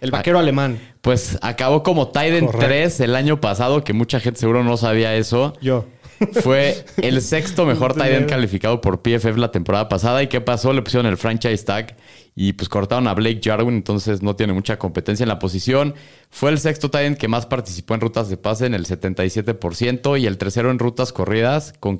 [0.00, 0.78] el vaquero alemán.
[1.02, 2.66] Pues acabó como Titan Correcto.
[2.66, 5.52] 3 el año pasado, que mucha gente seguro no sabía eso.
[5.60, 5.84] Yo.
[6.42, 10.22] Fue el sexto mejor tight end calificado por PFF la temporada pasada.
[10.22, 10.72] ¿Y qué pasó?
[10.72, 11.96] Le pusieron el franchise tag
[12.34, 15.94] y pues cortaron a Blake Jarwin, entonces no tiene mucha competencia en la posición.
[16.30, 20.18] Fue el sexto tight end que más participó en rutas de pase en el 77%
[20.18, 21.98] y el tercero en rutas corridas con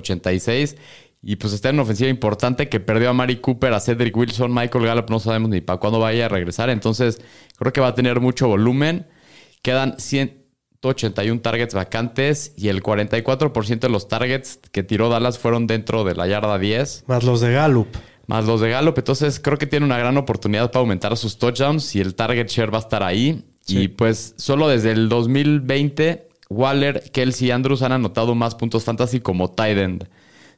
[0.00, 0.76] 586
[1.22, 4.52] Y pues está en una ofensiva importante que perdió a Mari Cooper, a Cedric Wilson,
[4.52, 6.70] Michael Gallup, no sabemos ni para cuándo vaya a regresar.
[6.70, 7.20] Entonces,
[7.56, 9.06] creo que va a tener mucho volumen.
[9.62, 16.02] Quedan 181 targets vacantes y el 44% de los targets que tiró Dallas fueron dentro
[16.04, 17.86] de la yarda 10, Más los de Gallup.
[18.26, 18.98] más los de Gallup.
[18.98, 22.72] Entonces, creo que tiene una gran oportunidad para aumentar sus touchdowns y el target share
[22.72, 23.44] va a estar ahí.
[23.68, 29.20] Y pues, solo desde el 2020, Waller, Kelsey y Andrews han anotado más puntos fantasy
[29.20, 30.08] como tight end.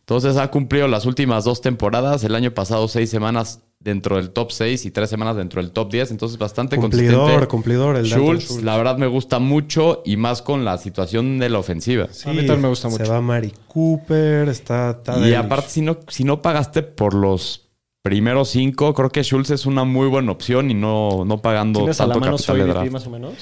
[0.00, 2.24] Entonces ha cumplido las últimas dos temporadas.
[2.24, 5.92] El año pasado seis semanas dentro del top 6 y tres semanas dentro del top
[5.92, 6.11] 10.
[6.11, 7.48] Entonces bastante Cumplidor, consistente.
[7.48, 8.64] cumplidor, el Schultz, Schultz.
[8.64, 12.09] la verdad me gusta mucho y más con la situación de la ofensiva.
[12.11, 13.04] Sí, A mí también me gusta mucho.
[13.04, 14.90] Se va Mari Cooper, está...
[14.90, 17.68] está Y aparte, si no, si no pagaste por los
[18.02, 22.00] primeros cinco, creo que Schultz es una muy buena opción y no, no pagando ¿Tienes
[22.00, 22.90] a la tanto mano capital de draft.
[22.90, 23.35] más o menos?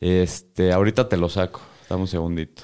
[0.00, 1.60] Este, ahorita te lo saco.
[1.88, 2.62] Dame un segundito.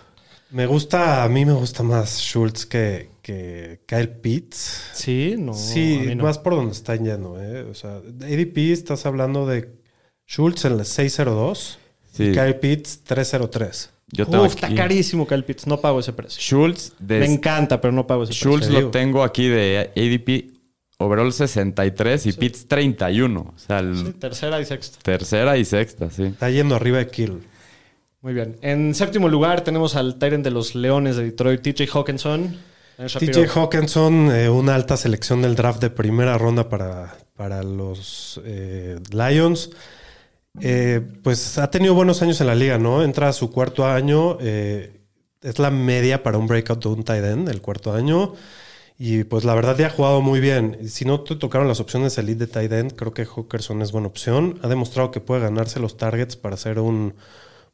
[0.50, 4.90] Me gusta, a mí me gusta más Schultz que, que Kyle Pitts.
[4.94, 5.52] Sí, no.
[5.52, 6.24] a sí, mí no.
[6.24, 7.62] más por donde están yendo, ¿eh?
[7.62, 9.70] O sea, ADP estás hablando de
[10.28, 11.78] Schultz en el 602
[12.12, 12.24] Sí.
[12.24, 13.90] y Kyle Pitts 303.
[14.12, 15.68] Yo tengo Uf, está aquí- carísimo Kyle Pitts.
[15.68, 16.40] No pago ese precio.
[16.40, 18.80] Schultz de Me encanta, pero no pago ese Schultz precio.
[18.86, 20.50] lo tengo aquí de ADP
[20.98, 23.40] overall 63 y Pitts 31.
[23.54, 24.98] O sea, el Sí, tercera y sexta.
[25.02, 26.24] tercera y sexta, sí.
[26.24, 27.42] Está yendo arriba de Kill.
[28.22, 28.56] Muy bien.
[28.60, 32.58] En séptimo lugar tenemos al Tyrant de los Leones de Detroit, TJ Hawkinson.
[32.96, 38.98] TJ Hawkinson, eh, una alta selección del draft de primera ronda para, para los eh,
[39.10, 39.70] Lions.
[40.60, 43.02] Eh, pues ha tenido buenos años en la liga, ¿no?
[43.02, 44.36] Entra a su cuarto año.
[44.40, 45.00] eh,
[45.42, 48.34] es la media para un breakout de un tight end, el cuarto año.
[48.98, 50.90] Y pues la verdad ya ha jugado muy bien.
[50.90, 54.08] Si no te tocaron las opciones elite de tight end, creo que Hawkinson es buena
[54.08, 54.58] opción.
[54.62, 57.14] Ha demostrado que puede ganarse los targets para ser un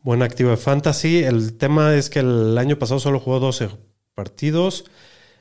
[0.07, 1.25] buen activo de fantasy.
[1.25, 3.71] El tema es que el año pasado solo jugó 12
[4.15, 4.85] partidos,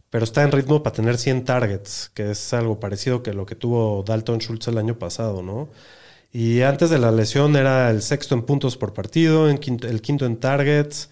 [0.10, 3.54] pero está en ritmo para tener 100 targets, que es algo parecido que lo que
[3.54, 5.70] tuvo Dalton Schultz el año pasado, ¿no?
[6.32, 10.38] Y antes de la lesión era el sexto en puntos por partido, el quinto en
[10.38, 11.12] targets,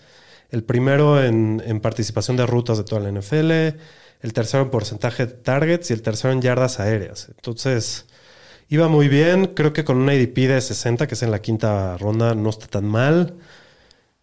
[0.49, 5.27] el primero en, en participación de rutas de toda la NFL, el tercero en porcentaje
[5.27, 7.29] de targets y el tercero en yardas aéreas.
[7.29, 8.07] Entonces,
[8.69, 9.47] iba muy bien.
[9.47, 12.67] Creo que con un ADP de 60, que es en la quinta ronda, no está
[12.67, 13.35] tan mal.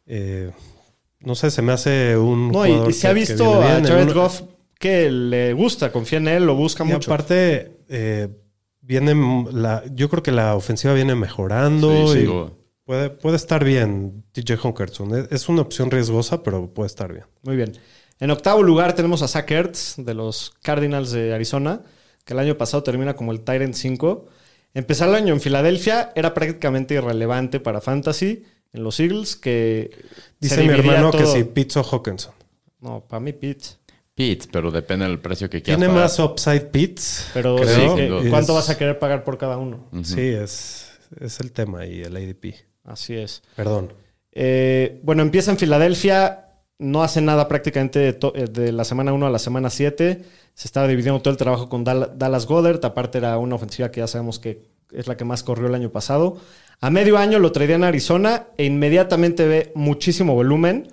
[0.07, 0.51] Eh,
[1.21, 2.51] no sé, se me hace un.
[2.51, 4.43] No, y, se ha que- visto a Jared una- Goff
[4.79, 7.13] que le gusta, confía en él, lo busca y mucho.
[7.13, 8.29] aparte, eh,
[8.81, 9.15] viene
[9.53, 11.91] la, yo creo que la ofensiva viene mejorando.
[11.91, 12.51] Sí, y sin duda.
[12.85, 14.55] puede, puede estar bien TJ.
[15.21, 17.27] Es, es una opción riesgosa, pero puede estar bien.
[17.43, 17.73] Muy bien.
[18.19, 21.83] En octavo lugar tenemos a Zach Ertz de los Cardinals de Arizona,
[22.31, 24.29] que el año pasado termina como el Tyrant 5.
[24.73, 29.91] Empezar el año en Filadelfia era prácticamente irrelevante para Fantasy en los Eagles, que
[30.39, 32.33] Dice mi hermano que si Pitts o Hawkinson.
[32.81, 33.81] No, para mí Pitts.
[34.15, 35.81] Pitts, pero depende del precio que quieras.
[35.81, 36.05] Tiene pagar.
[36.05, 37.31] más upside Pitts.
[37.35, 37.97] Pero creo.
[37.97, 38.31] sí, que-.
[38.31, 39.89] ¿cuánto Es- vas a querer pagar por cada uno?
[40.05, 42.55] Sí, es, es el tema y el ADP.
[42.85, 43.43] Así es.
[43.57, 43.93] Perdón.
[44.31, 46.50] Eh, bueno, empieza en Filadelfia,
[46.81, 50.23] no hace nada prácticamente de, eh, de la semana 1 a la semana 7.
[50.55, 52.85] Se estaba dividiendo todo el trabajo con Dal- Dallas Goddard.
[52.85, 54.63] Aparte, era una ofensiva que ya sabemos que
[54.93, 56.39] es la que más corrió el año pasado.
[56.81, 60.89] A medio año lo traía en Arizona e inmediatamente ve muchísimo volumen.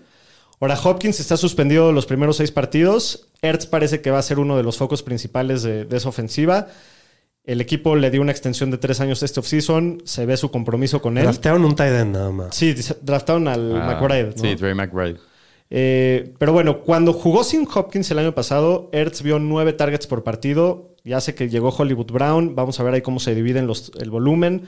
[0.60, 3.28] Ahora, Hopkins está suspendido los primeros seis partidos.
[3.42, 6.68] Ertz parece que va a ser uno de los focos principales de, de esa ofensiva.
[7.44, 10.02] El equipo le dio una extensión de tres años este offseason.
[10.04, 11.24] Se ve su compromiso con él.
[11.24, 12.56] Draftearon un tight end nada más.
[12.56, 14.34] Sí, draftaron al Ah, McBride.
[14.36, 14.42] ¿no?
[14.44, 15.18] Sí, Trey McBride.
[15.70, 20.24] Eh, pero bueno, cuando jugó sin Hopkins el año pasado, Ertz vio nueve targets por
[20.24, 20.96] partido.
[21.04, 22.56] Ya sé que llegó Hollywood Brown.
[22.56, 24.68] Vamos a ver ahí cómo se dividen el volumen.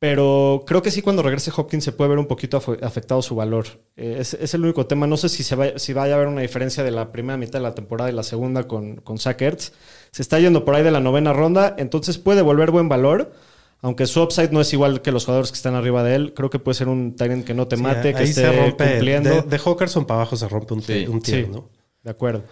[0.00, 3.34] Pero creo que sí, cuando regrese Hopkins se puede ver un poquito afe- afectado su
[3.34, 3.66] valor.
[3.96, 5.08] Eh, es, el único tema.
[5.08, 7.74] No sé si, si vaya a haber una diferencia de la primera mitad de la
[7.74, 9.72] temporada y la segunda con, con Zach Ertz.
[10.12, 13.32] Se está yendo por ahí de la novena ronda, entonces puede volver buen valor.
[13.80, 16.50] Aunque su upside no es igual que los jugadores que están arriba de él, creo
[16.50, 18.90] que puede ser un Tyrant que no te Sí, mate, que esté se rompe.
[18.90, 19.30] cumpliendo.
[19.30, 21.06] De, de Hawkinson para abajo se rompe un, Sí.
[21.08, 21.50] un tier, Sí.
[21.52, 21.68] ¿no?
[22.02, 22.44] De acuerdo.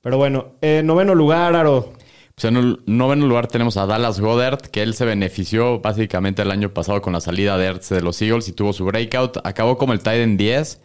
[0.00, 1.92] Pero bueno, eh, noveno lugar, Aro.
[2.34, 6.50] Pues en el noveno lugar tenemos a Dallas Goddard, que él se benefició básicamente el
[6.50, 9.36] año pasado con la salida de Ertz de los Eagles y tuvo su breakout.
[9.44, 10.80] Acabó como el tight end 10,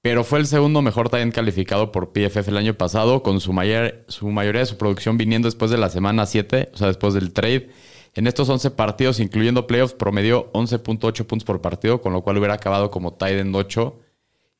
[0.00, 3.52] pero fue el segundo mejor tight end calificado por PFF el año pasado, con su,
[3.52, 7.12] mayor, su mayoría de su producción viniendo después de la semana 7, o sea, después
[7.12, 7.70] del trade.
[8.18, 12.54] En estos 11 partidos, incluyendo playoffs, promedió 11.8 puntos por partido, con lo cual hubiera
[12.54, 13.96] acabado como tight end 8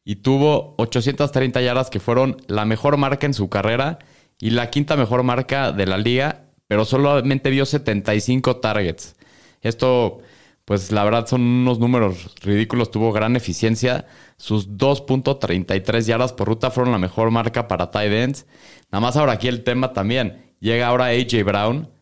[0.05, 3.99] y tuvo 830 yardas que fueron la mejor marca en su carrera
[4.38, 9.16] y la quinta mejor marca de la liga, pero solamente vio 75 targets.
[9.61, 10.21] Esto
[10.64, 12.92] pues la verdad son unos números ridículos.
[12.92, 14.07] Tuvo gran eficiencia.
[14.37, 18.47] Sus 2.33 yardas por ruta fueron la mejor marca para tight ends.
[18.92, 20.55] Nada más ahora aquí el tema también.
[20.61, 21.98] Llega ahora AJ Brown.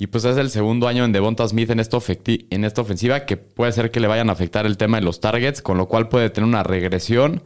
[0.00, 3.26] Y pues es el segundo año en Devonta Smith en esta, ofecti- en esta ofensiva
[3.26, 5.88] que puede ser que le vayan a afectar el tema de los targets, con lo
[5.88, 7.42] cual puede tener una regresión.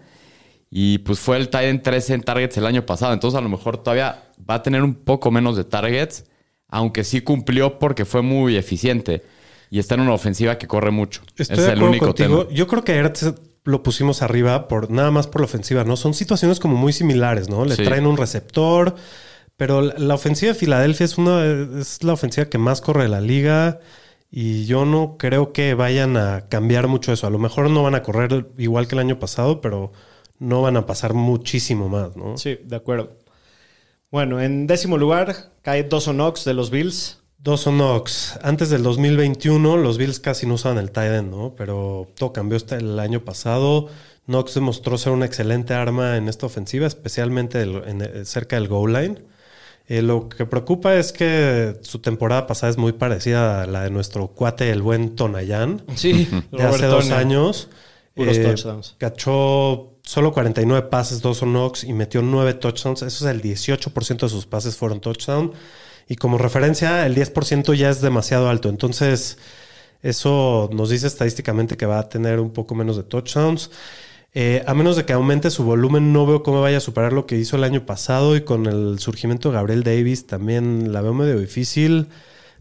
[0.70, 3.12] Y pues fue el tight end 13 en targets el año pasado.
[3.14, 6.26] Entonces a lo mejor todavía va a tener un poco menos de targets,
[6.68, 9.22] aunque sí cumplió porque fue muy eficiente.
[9.70, 11.22] Y está en una ofensiva que corre mucho.
[11.38, 12.44] Estoy Ese de es el único contigo.
[12.44, 12.54] tema.
[12.54, 13.32] Yo creo que Ertz
[13.64, 15.96] lo pusimos arriba por nada más por la ofensiva, ¿no?
[15.96, 17.64] Son situaciones como muy similares, ¿no?
[17.64, 17.82] Le Sí.
[17.84, 18.96] traen un receptor,
[19.62, 21.44] pero la, ofensiva de Filadelfia es una
[21.78, 23.78] es la ofensiva que más corre de la liga
[24.28, 27.28] y yo no creo que vayan a cambiar mucho eso.
[27.28, 29.92] A lo mejor no van a correr igual que el año pasado, pero
[30.40, 32.36] no van a pasar muchísimo más, ¿no?
[32.38, 33.12] Sí, de acuerdo.
[34.10, 37.22] Bueno, en décimo lugar cae Dawson Knox de los Bills.
[37.38, 38.40] Dawson Knox.
[38.42, 41.54] Antes del 2021, los Bills casi no usaban el tight end, ¿no?
[41.56, 43.86] Pero todo cambió hasta el año pasado.
[44.26, 48.92] Knox demostró ser una excelente arma en esta ofensiva, especialmente en- eh, cerca del goal
[48.94, 49.22] line.
[49.88, 53.90] Eh, lo que preocupa es que su temporada pasada es muy parecida a la de
[53.90, 57.68] nuestro cuate, el buen Tonayan, Sí, de hace dos años.
[58.14, 58.94] Puros Eh, touchdowns.
[58.98, 63.02] Cachó solo 49 pases Dawson Knox y metió 9 touchdowns.
[63.02, 65.52] Eso es el 18% de sus pases fueron touchdown.
[66.08, 68.68] Y como referencia, el 10% ya es demasiado alto.
[68.68, 69.38] Entonces,
[70.02, 73.70] eso nos dice estadísticamente que va a tener un poco menos de touchdowns.
[74.34, 77.26] Eh, a menos de que aumente su volumen, no veo cómo vaya a superar lo
[77.26, 78.34] que hizo el año pasado.
[78.36, 82.08] Y con el surgimiento de Gabriel Davis, también la veo medio difícil.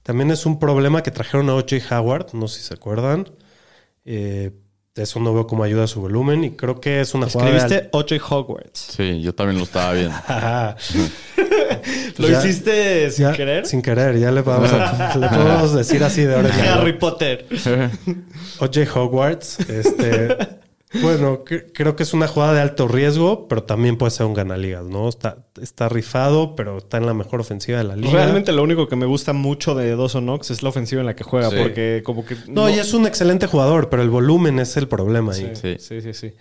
[0.04, 1.78] También es un problema que trajeron a O.J.
[1.98, 3.30] Howard, no sé si se acuerdan.
[4.04, 4.52] Eh,
[4.96, 6.44] eso no veo cómo ayuda a su volumen.
[6.44, 8.16] Y creo que es una Escribiste O.J.
[8.30, 8.80] Hogwarts.
[8.98, 10.16] Sí, yo también lo estaba viendo.
[12.18, 13.66] ¿Lo Ya- hiciste sin Ya, querer?
[13.66, 16.94] Sin querer, ya le vamos a, le podemos decir así de ahora Harry.
[17.00, 17.46] Potter.
[18.60, 18.82] O.J.
[19.00, 20.38] Hogwarts, este,
[21.02, 24.34] bueno, cre- creo que es una jugada de alto riesgo, pero también puede ser un
[24.34, 25.08] ganaligas, ¿no?
[25.08, 28.12] Está, está rifado, pero está en la mejor ofensiva de la liga.
[28.12, 31.16] Realmente lo único que me gusta mucho de Dawson Knox es la ofensiva en la
[31.16, 31.56] que juega, Sí.
[31.62, 32.36] porque como que...
[32.48, 35.52] No, y es un excelente jugador, pero el volumen es el problema ahí.
[35.56, 35.76] Sí, Sí.
[35.80, 36.34] sí, sí, sí.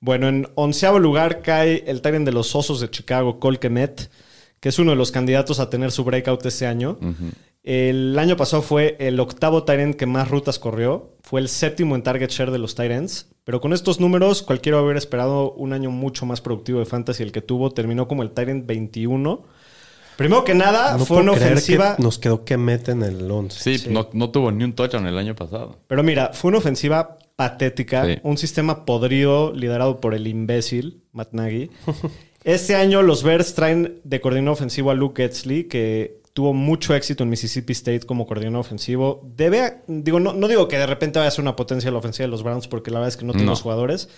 [0.00, 4.10] Bueno, en onceavo lugar cae el Tyrant de los Osos de Chicago, Cole Kmet,
[4.60, 6.98] que es uno de los candidatos a tener su breakout este año.
[7.64, 11.12] El año pasado fue el octavo Tyrant que más rutas corrió.
[11.22, 13.30] Fue el séptimo en target share de los Tyrants.
[13.44, 17.22] Pero con estos números, cualquiera hubiera esperado un año mucho más productivo de fantasy.
[17.22, 19.42] El que tuvo terminó como el Tyrant 21.
[20.16, 21.96] Primero que nada, No fue puedo una creer ofensiva...
[21.96, 23.78] que nos quedó que meten el 11.
[23.78, 25.78] Sí, No, no tuvo ni un touchdown el año pasado.
[25.88, 28.18] Pero mira, fue una ofensiva patética, Sí.
[28.22, 31.70] un sistema podrido liderado por el imbécil Matt Nagy.
[32.44, 37.22] Este año los Bears traen de coordinador ofensivo a Luke Getsley, que tuvo mucho éxito
[37.22, 39.22] en Mississippi State como coordinador ofensivo.
[39.36, 42.24] Debe, digo, no, no digo que de repente vaya a ser una potencia la ofensiva
[42.26, 43.52] de los Browns, porque la verdad es que no tiene No.
[43.52, 44.08] los jugadores,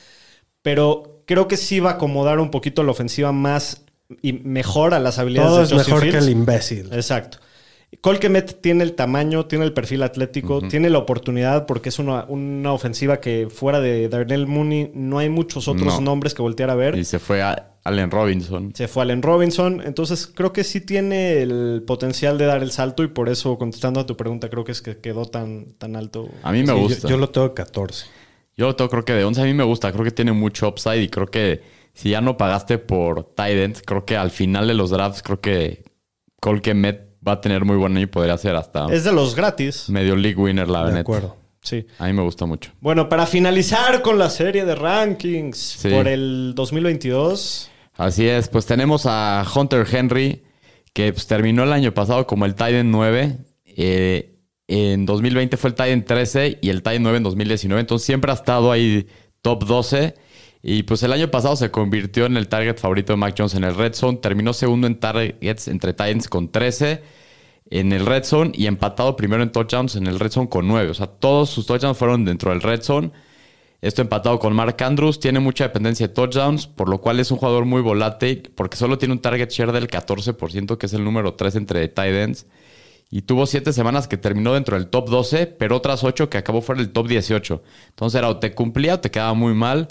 [0.63, 3.83] pero creo que sí va a acomodar un poquito la ofensiva más
[4.23, 6.93] y mejor a las habilidades Todo de es mejor que el imbécil.
[6.93, 7.39] Exacto.
[8.01, 12.73] Colquemet tiene el tamaño, tiene el perfil atlético, tiene la oportunidad porque es una, una
[12.73, 16.01] ofensiva que fuera de Darnell Mooney no hay muchos otros No.
[16.01, 16.97] nombres que voltear a ver.
[16.97, 18.73] Y se fue a Allen Robinson.
[18.75, 23.03] Se fue Allen Robinson, entonces creo que sí tiene el potencial de dar el salto
[23.03, 26.29] y por eso contestando a tu pregunta creo que es que quedó tan, tan alto.
[26.43, 27.09] A mí me Sí, yo- gusta.
[27.09, 28.07] yo, lo tengo 14.
[28.57, 29.91] Yo lo tengo, creo que de 11 a mí me gusta.
[29.93, 34.05] Creo que tiene mucho upside y creo que si ya no pagaste por Tident, creo
[34.05, 35.85] que al final de los drafts, creo que
[36.41, 39.89] Colquemet va a tener muy buen año y podría ser hasta Es de los gratis.
[39.89, 41.01] medio league winner, la De neta.
[41.01, 41.37] acuerdo.
[41.63, 41.85] Sí.
[41.99, 42.71] A mí me gusta mucho.
[42.81, 45.89] Bueno, para finalizar con la serie de rankings Sí.
[45.91, 47.71] por el 2022.
[47.97, 50.43] Así es, pues tenemos a Hunter Henry,
[50.93, 53.39] que pues, terminó el año pasado como el Titan 9.
[53.65, 54.33] Eh,
[54.69, 57.81] en 2020 fue el Titan 13 y el Titan 9 en 2019.
[57.81, 59.07] Entonces siempre ha estado ahí
[59.43, 60.15] top 12.
[60.69, 63.63] Y pues el año pasado se convirtió en el target favorito de Mac Jones en
[63.63, 64.19] el Red Zone.
[64.19, 67.03] Terminó segundo en targets entre Titans con 13
[67.71, 70.91] en el Red Zone y empatado primero en touchdowns en el Red Zone con 9.
[70.91, 73.13] O sea, todos sus touchdowns fueron dentro del Red Zone.
[73.81, 75.21] Esto empatado con Mark Andrews.
[75.21, 78.99] Tiene mucha dependencia de touchdowns, por lo cual es un jugador muy volátil porque solo
[78.99, 82.47] tiene un target share del 14%, que es el número 3 entre tight ends.
[83.09, 86.61] Y tuvo 7 semanas que terminó dentro del top 12, pero otras 8 que acabó
[86.61, 87.63] fuera del top 18.
[87.91, 89.87] Entonces era o te cumplía o te quedaba muy mal.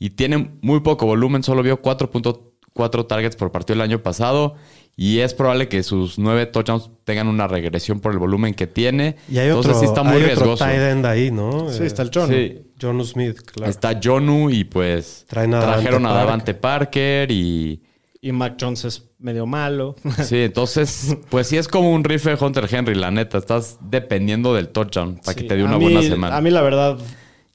[0.00, 4.56] Y tiene muy poco volumen, solo vio 4.4 targets por partido el año pasado.
[4.96, 9.16] Y es probable que sus 9 touchdowns tengan una regresión por el volumen que tiene.
[9.30, 10.64] Y hay Entonces otro, sí está muy hay otro riesgoso.
[10.64, 11.70] tight end ahí, ¿no?
[11.70, 12.28] Sí, está el John.
[12.28, 12.62] Sí.
[12.80, 13.70] John Smith, claro.
[13.70, 17.82] Está Jonu y pues Traen a trajeron Davante a Davante Parker y
[18.22, 19.96] Y Mac Jones es medio malo.
[20.24, 23.38] Sí, entonces, pues sí es como un rifle de Hunter Henry, la neta.
[23.38, 26.36] Estás dependiendo del touchdown para que te dé a una mí- buena semana.
[26.36, 26.98] A mí, la verdad,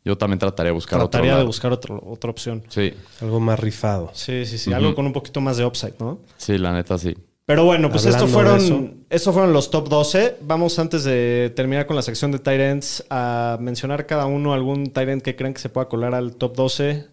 [0.06, 2.64] Yo también trataría de buscar trataría otro de buscar otro- otra opción.
[2.70, 4.12] Sí, Algo más rifado.
[4.14, 4.72] Sí, sí, sí.
[4.72, 6.20] Algo con un poquito más de upside, ¿no?
[6.38, 7.16] sí, la neta sí.
[7.48, 10.38] Pero bueno, pues Hablando fueron, estos fueron los top 12.
[10.42, 14.92] Vamos antes de terminar con la sección de tight ends a mencionar cada uno algún
[14.92, 17.06] tight end que crean que se pueda colar al top 12.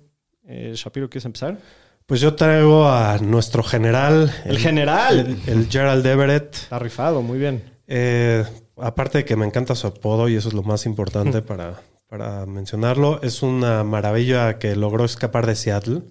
[0.46, 1.58] Eh, Shapiro, ¿quieres empezar?
[2.06, 4.32] Pues yo traigo a nuestro general.
[4.46, 5.38] El general.
[5.46, 6.54] El, el Gerald Everett.
[6.54, 7.62] Está rifado, muy bien.
[7.86, 8.42] Eh,
[8.78, 11.80] aparte de que me encanta su apodo y eso es lo más importante para,
[12.12, 16.02] para mencionarlo, es una maravilla que logró escapar de Seattle,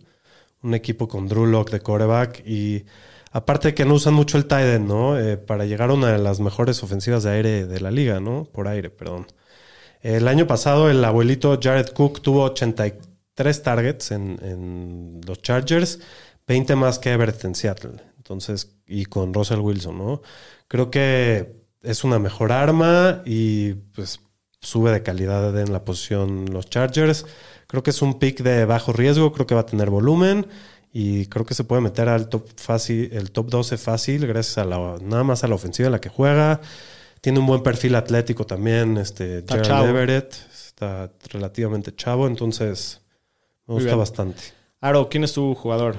[0.63, 2.85] un equipo con Drew Lock de quarterback y
[3.31, 5.19] aparte que no usan mucho el tight end, ¿no?
[5.19, 8.45] Eh, para llegar a una de las mejores ofensivas de aire de la liga, ¿no?
[8.45, 9.27] Por aire, perdón.
[10.01, 15.99] El año pasado el abuelito Jared Cook tuvo 83 targets en, en los Chargers,
[16.47, 18.01] 20 más que Everett en Seattle.
[18.17, 20.23] Entonces, y con Russell Wilson, ¿no?
[20.67, 24.19] Creo que es una mejor arma y pues
[24.61, 27.25] sube de calidad en la posición los Chargers.
[27.67, 30.45] Creo que es un pick de bajo riesgo, creo que va a tener volumen
[30.93, 34.65] y creo que se puede meter al top fácil, el top 12 fácil gracias a
[34.65, 36.61] la nada más a la ofensiva en la que juega.
[37.21, 39.87] Tiene un buen perfil atlético también, este Está chavo.
[39.87, 43.01] Everett está relativamente chavo, entonces
[43.67, 44.41] me gusta bastante.
[44.81, 45.97] Aro, ¿quién es tu jugador?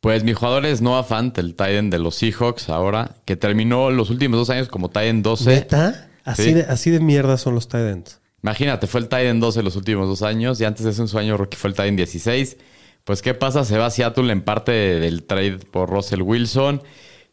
[0.00, 3.90] Pues mi jugador es Noah Fant, el tight end de los Seahawks ahora, que terminó
[3.90, 5.44] los últimos dos años como tight end 12.
[5.46, 6.08] ¿Neta?
[6.24, 6.52] Así, Sí.
[6.54, 8.20] de, así de mierda son los tight ends.
[8.42, 11.08] Imagínate, fue el tight end 12 los últimos dos años y antes de eso en
[11.08, 12.56] su año rookie fue el tight end 16.
[13.04, 13.64] Pues ¿qué pasa?
[13.64, 16.82] Se va a Seattle en parte del trade por Russell Wilson.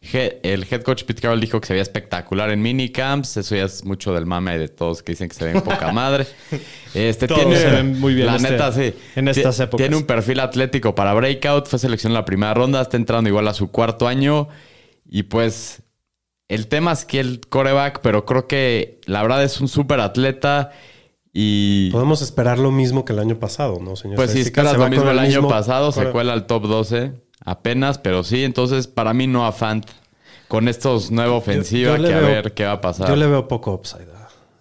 [0.01, 3.35] El head coach Pete Carroll dijo que se veía espectacular en minicamps.
[3.37, 6.25] Eso ya es mucho del mame de todos que dicen que se ven poca madre.
[6.93, 8.93] Este Todos tiene, se ven muy bien La este- neta, sí.
[9.15, 9.83] en estas épocas.
[9.83, 11.67] Tiene un perfil atlético para breakout.
[11.67, 12.81] Fue seleccionado en la primera ronda.
[12.81, 14.47] Está entrando igual a su cuarto año.
[15.05, 15.81] Y pues
[16.49, 20.71] el tema es que el coreback, pero creo que la verdad es un súper atleta.
[21.31, 24.15] Y Podemos esperar lo mismo que el año pasado, ¿no, señor?
[24.17, 27.13] pues si esperas lo mismo el año mismo pasado, se cuela al top 12
[27.45, 29.85] apenas, pero sí, entonces para mí no Fant
[30.47, 33.07] con estos nueva ofensiva yo que a ver qué va a pasar.
[33.07, 34.07] Yo le veo poco upside.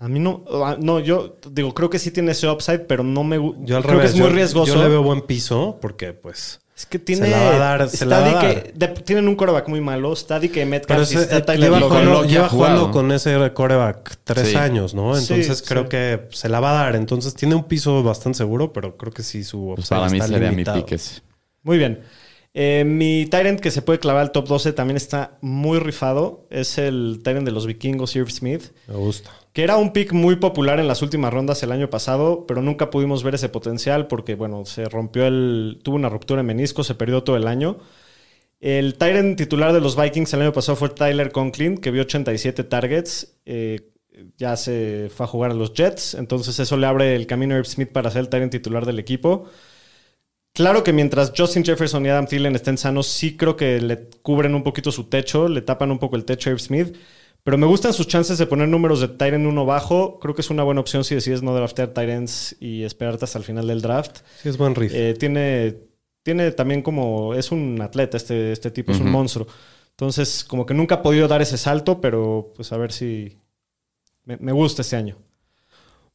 [0.00, 3.24] A mí no, ah, no, yo digo, creo que sí tiene ese upside, pero no
[3.24, 3.60] me gusta.
[3.64, 4.12] Yo al Creo revés.
[4.12, 4.74] que es muy yo- riesgoso.
[4.74, 6.60] Yo le veo buen piso porque, pues.
[6.78, 7.24] Es que tiene.
[7.26, 10.12] Se la va a dar, se la va a de- tienen un coreback muy malo.
[10.12, 11.72] Está DK Metcalf y ese- está eh, Tyler
[12.28, 14.56] lleva, jugando, con ese coreback tres Sí.
[14.56, 15.18] años, ¿no?
[15.18, 15.64] Entonces sí.
[15.66, 16.94] creo que se la va a dar.
[16.94, 20.28] Entonces tiene un piso bastante seguro, pero creo que sí su Pues para mí está
[20.28, 20.76] sería limitado.
[20.76, 21.20] mi pick ese.
[21.64, 22.00] Muy bien.
[22.54, 26.46] Eh, mi Tyrant que se puede clavar al top 12 también está muy rifado.
[26.50, 28.72] Es el Tyrant de los vikingos, Irv Smith.
[28.86, 29.30] Me gusta.
[29.52, 32.90] Que era un pick muy popular en las últimas rondas el año pasado, pero nunca
[32.90, 35.80] pudimos ver ese potencial porque, bueno, se rompió el.
[35.82, 37.78] tuvo una ruptura en menisco, se perdió todo el año.
[38.60, 42.64] El Tyrant titular de los Vikings el año pasado fue Tyler Conklin, que vio 87
[42.64, 43.36] targets.
[43.46, 43.92] eh,
[44.36, 47.58] ya se fue a jugar a los Jets, entonces eso le abre el camino a
[47.58, 49.44] Irv Smith para ser el Tyrant titular del equipo.
[50.54, 54.54] Claro que mientras Justin Jefferson y Adam Thielen estén sanos, sí creo que le cubren
[54.54, 56.96] un poquito su techo, le tapan un poco el techo a Irv Smith.
[57.44, 60.18] Pero me gustan sus chances de poner números de Tyrant uno bajo.
[60.18, 63.44] Creo que es una buena opción si decides no draftear Tyrants y esperarte hasta el
[63.44, 64.18] final del draft.
[64.42, 64.92] Sí, es buen riff.
[64.94, 65.76] Eh, tiene,
[66.22, 67.34] tiene también como.
[67.34, 69.46] Es un atleta, este, este tipo, es un monstruo.
[69.90, 73.38] Entonces, como que nunca ha podido dar ese salto, pero pues a ver si.
[74.24, 75.16] Me, me gusta este año.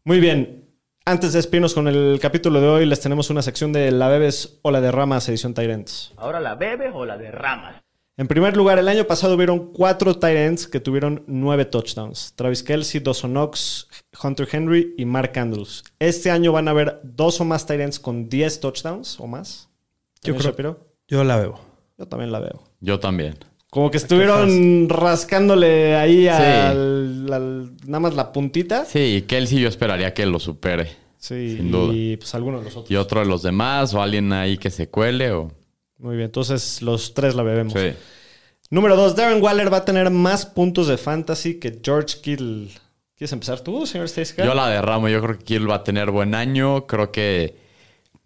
[0.04, 0.63] Muy bien.
[1.06, 4.60] Antes de despedirnos con el capítulo de hoy, les tenemos una sección de La Bebes
[4.62, 6.14] o la Derramas, edición Tyrants.
[6.16, 7.82] Ahora la bebes o la derramas.
[8.16, 12.34] En primer lugar, el año pasado hubieron cuatro ends que tuvieron nueve touchdowns.
[12.36, 13.90] Travis Kelsey, Dawson Knox,
[14.24, 15.84] Hunter Henry y Mark Andrews.
[16.00, 19.68] Este año van a haber dos o más ends con 10 touchdowns o más.
[20.22, 20.88] Yo ¿También, creo- Shapiro?
[21.10, 21.60] Yo la veo.
[21.98, 22.64] Yo también la veo.
[22.80, 23.36] Yo también.
[23.74, 28.86] Como que estuvieron rascándole ahí al, al- nada más la puntita.
[28.86, 30.92] Sí, y Kelsey yo esperaría que lo supere.
[31.18, 31.92] Sí, Sin duda.
[31.94, 32.92] y pues algunos de los otros.
[32.92, 35.52] Y otro de los demás, o alguien ahí que se cuele, o...
[35.98, 37.74] Muy bien, entonces los tres la bebemos.
[37.74, 37.94] Sí.
[38.70, 42.68] Número dos, Darren Waller va a tener más puntos de fantasy que George Kittle.
[43.16, 44.34] ¿Quieres empezar tú, señor Stacy?
[44.38, 45.08] Yo la derramo.
[45.10, 46.86] Yo creo que Kill va a tener buen año.
[46.88, 47.56] Creo que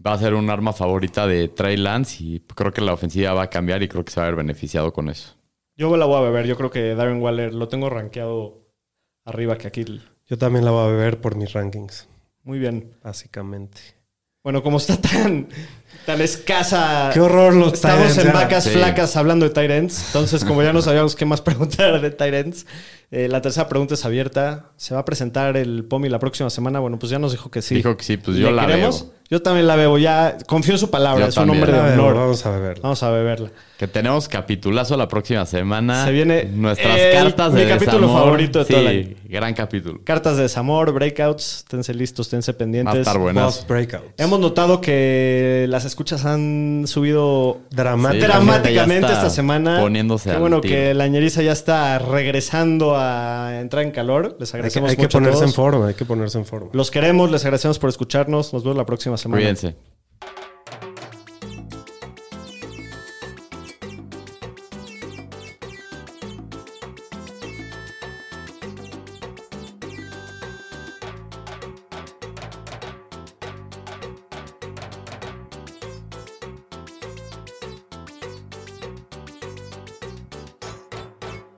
[0.05, 3.43] va a ser un arma favorita de Trey Lance y creo que la ofensiva va
[3.43, 5.35] a cambiar y creo que se va a ver beneficiado con eso.
[5.77, 6.47] Yo la voy a beber.
[6.47, 8.67] Yo creo que Darren Waller lo tengo rankeado
[9.25, 10.01] arriba que a Kittle.
[10.25, 12.09] Yo también la voy a beber por mis rankings,
[12.43, 12.97] Muy bien.
[13.03, 13.79] básicamente.
[14.43, 15.47] Bueno, como está tan,
[16.05, 17.09] tan escasa.
[17.13, 18.69] Qué horror los Estamos en vacas Sí.
[18.71, 20.07] flacas hablando de Tyrants.
[20.07, 22.65] Entonces, como ya no sabíamos qué más preguntar de Tyrants,
[23.09, 24.65] Eh, la tercera pregunta es abierta.
[24.75, 26.81] ¿Se va a presentar el POMI la próxima semana?
[26.81, 27.75] Bueno, pues ya nos dijo que sí.
[27.75, 29.03] Dijo que sí, pues yo ¿Le la queremos?
[29.03, 29.13] veo.
[29.29, 29.97] Yo también la veo.
[29.97, 31.23] Ya confío en su palabra.
[31.23, 32.15] Yo es un hombre de honor.
[32.15, 32.81] Vamos a beber.
[32.81, 33.49] Vamos a beberla.
[33.77, 36.03] Que tenemos capitulazo la próxima semana.
[36.03, 38.23] Se viene nuestras el- cartas de mi capítulo desamor.
[38.23, 40.01] favorito de todo el Sí, gran capítulo.
[40.03, 41.59] Cartas de desamor, breakouts.
[41.59, 42.95] Esténse listos, esténse Va a pendientes.
[42.99, 43.65] estar buenas.
[43.65, 44.05] Breakouts.
[44.17, 48.25] Hemos notado que las escuchas han subido Dramático.
[48.25, 49.79] Sí, dramáticamente esta semana.
[49.79, 50.73] poniéndose Qué al bueno tiro.
[50.73, 54.37] que la ñeriza ya está regresando a entrar en calor.
[54.39, 55.55] Les Hay que, agradecemos hay que mucho a ponerse en todos.
[55.55, 56.69] forma, hay que ponerse en forma.
[56.73, 58.53] Los queremos, les agradecemos por escucharnos.
[58.53, 59.39] Nos vemos la próxima semana.
[59.41, 59.75] Cuídense.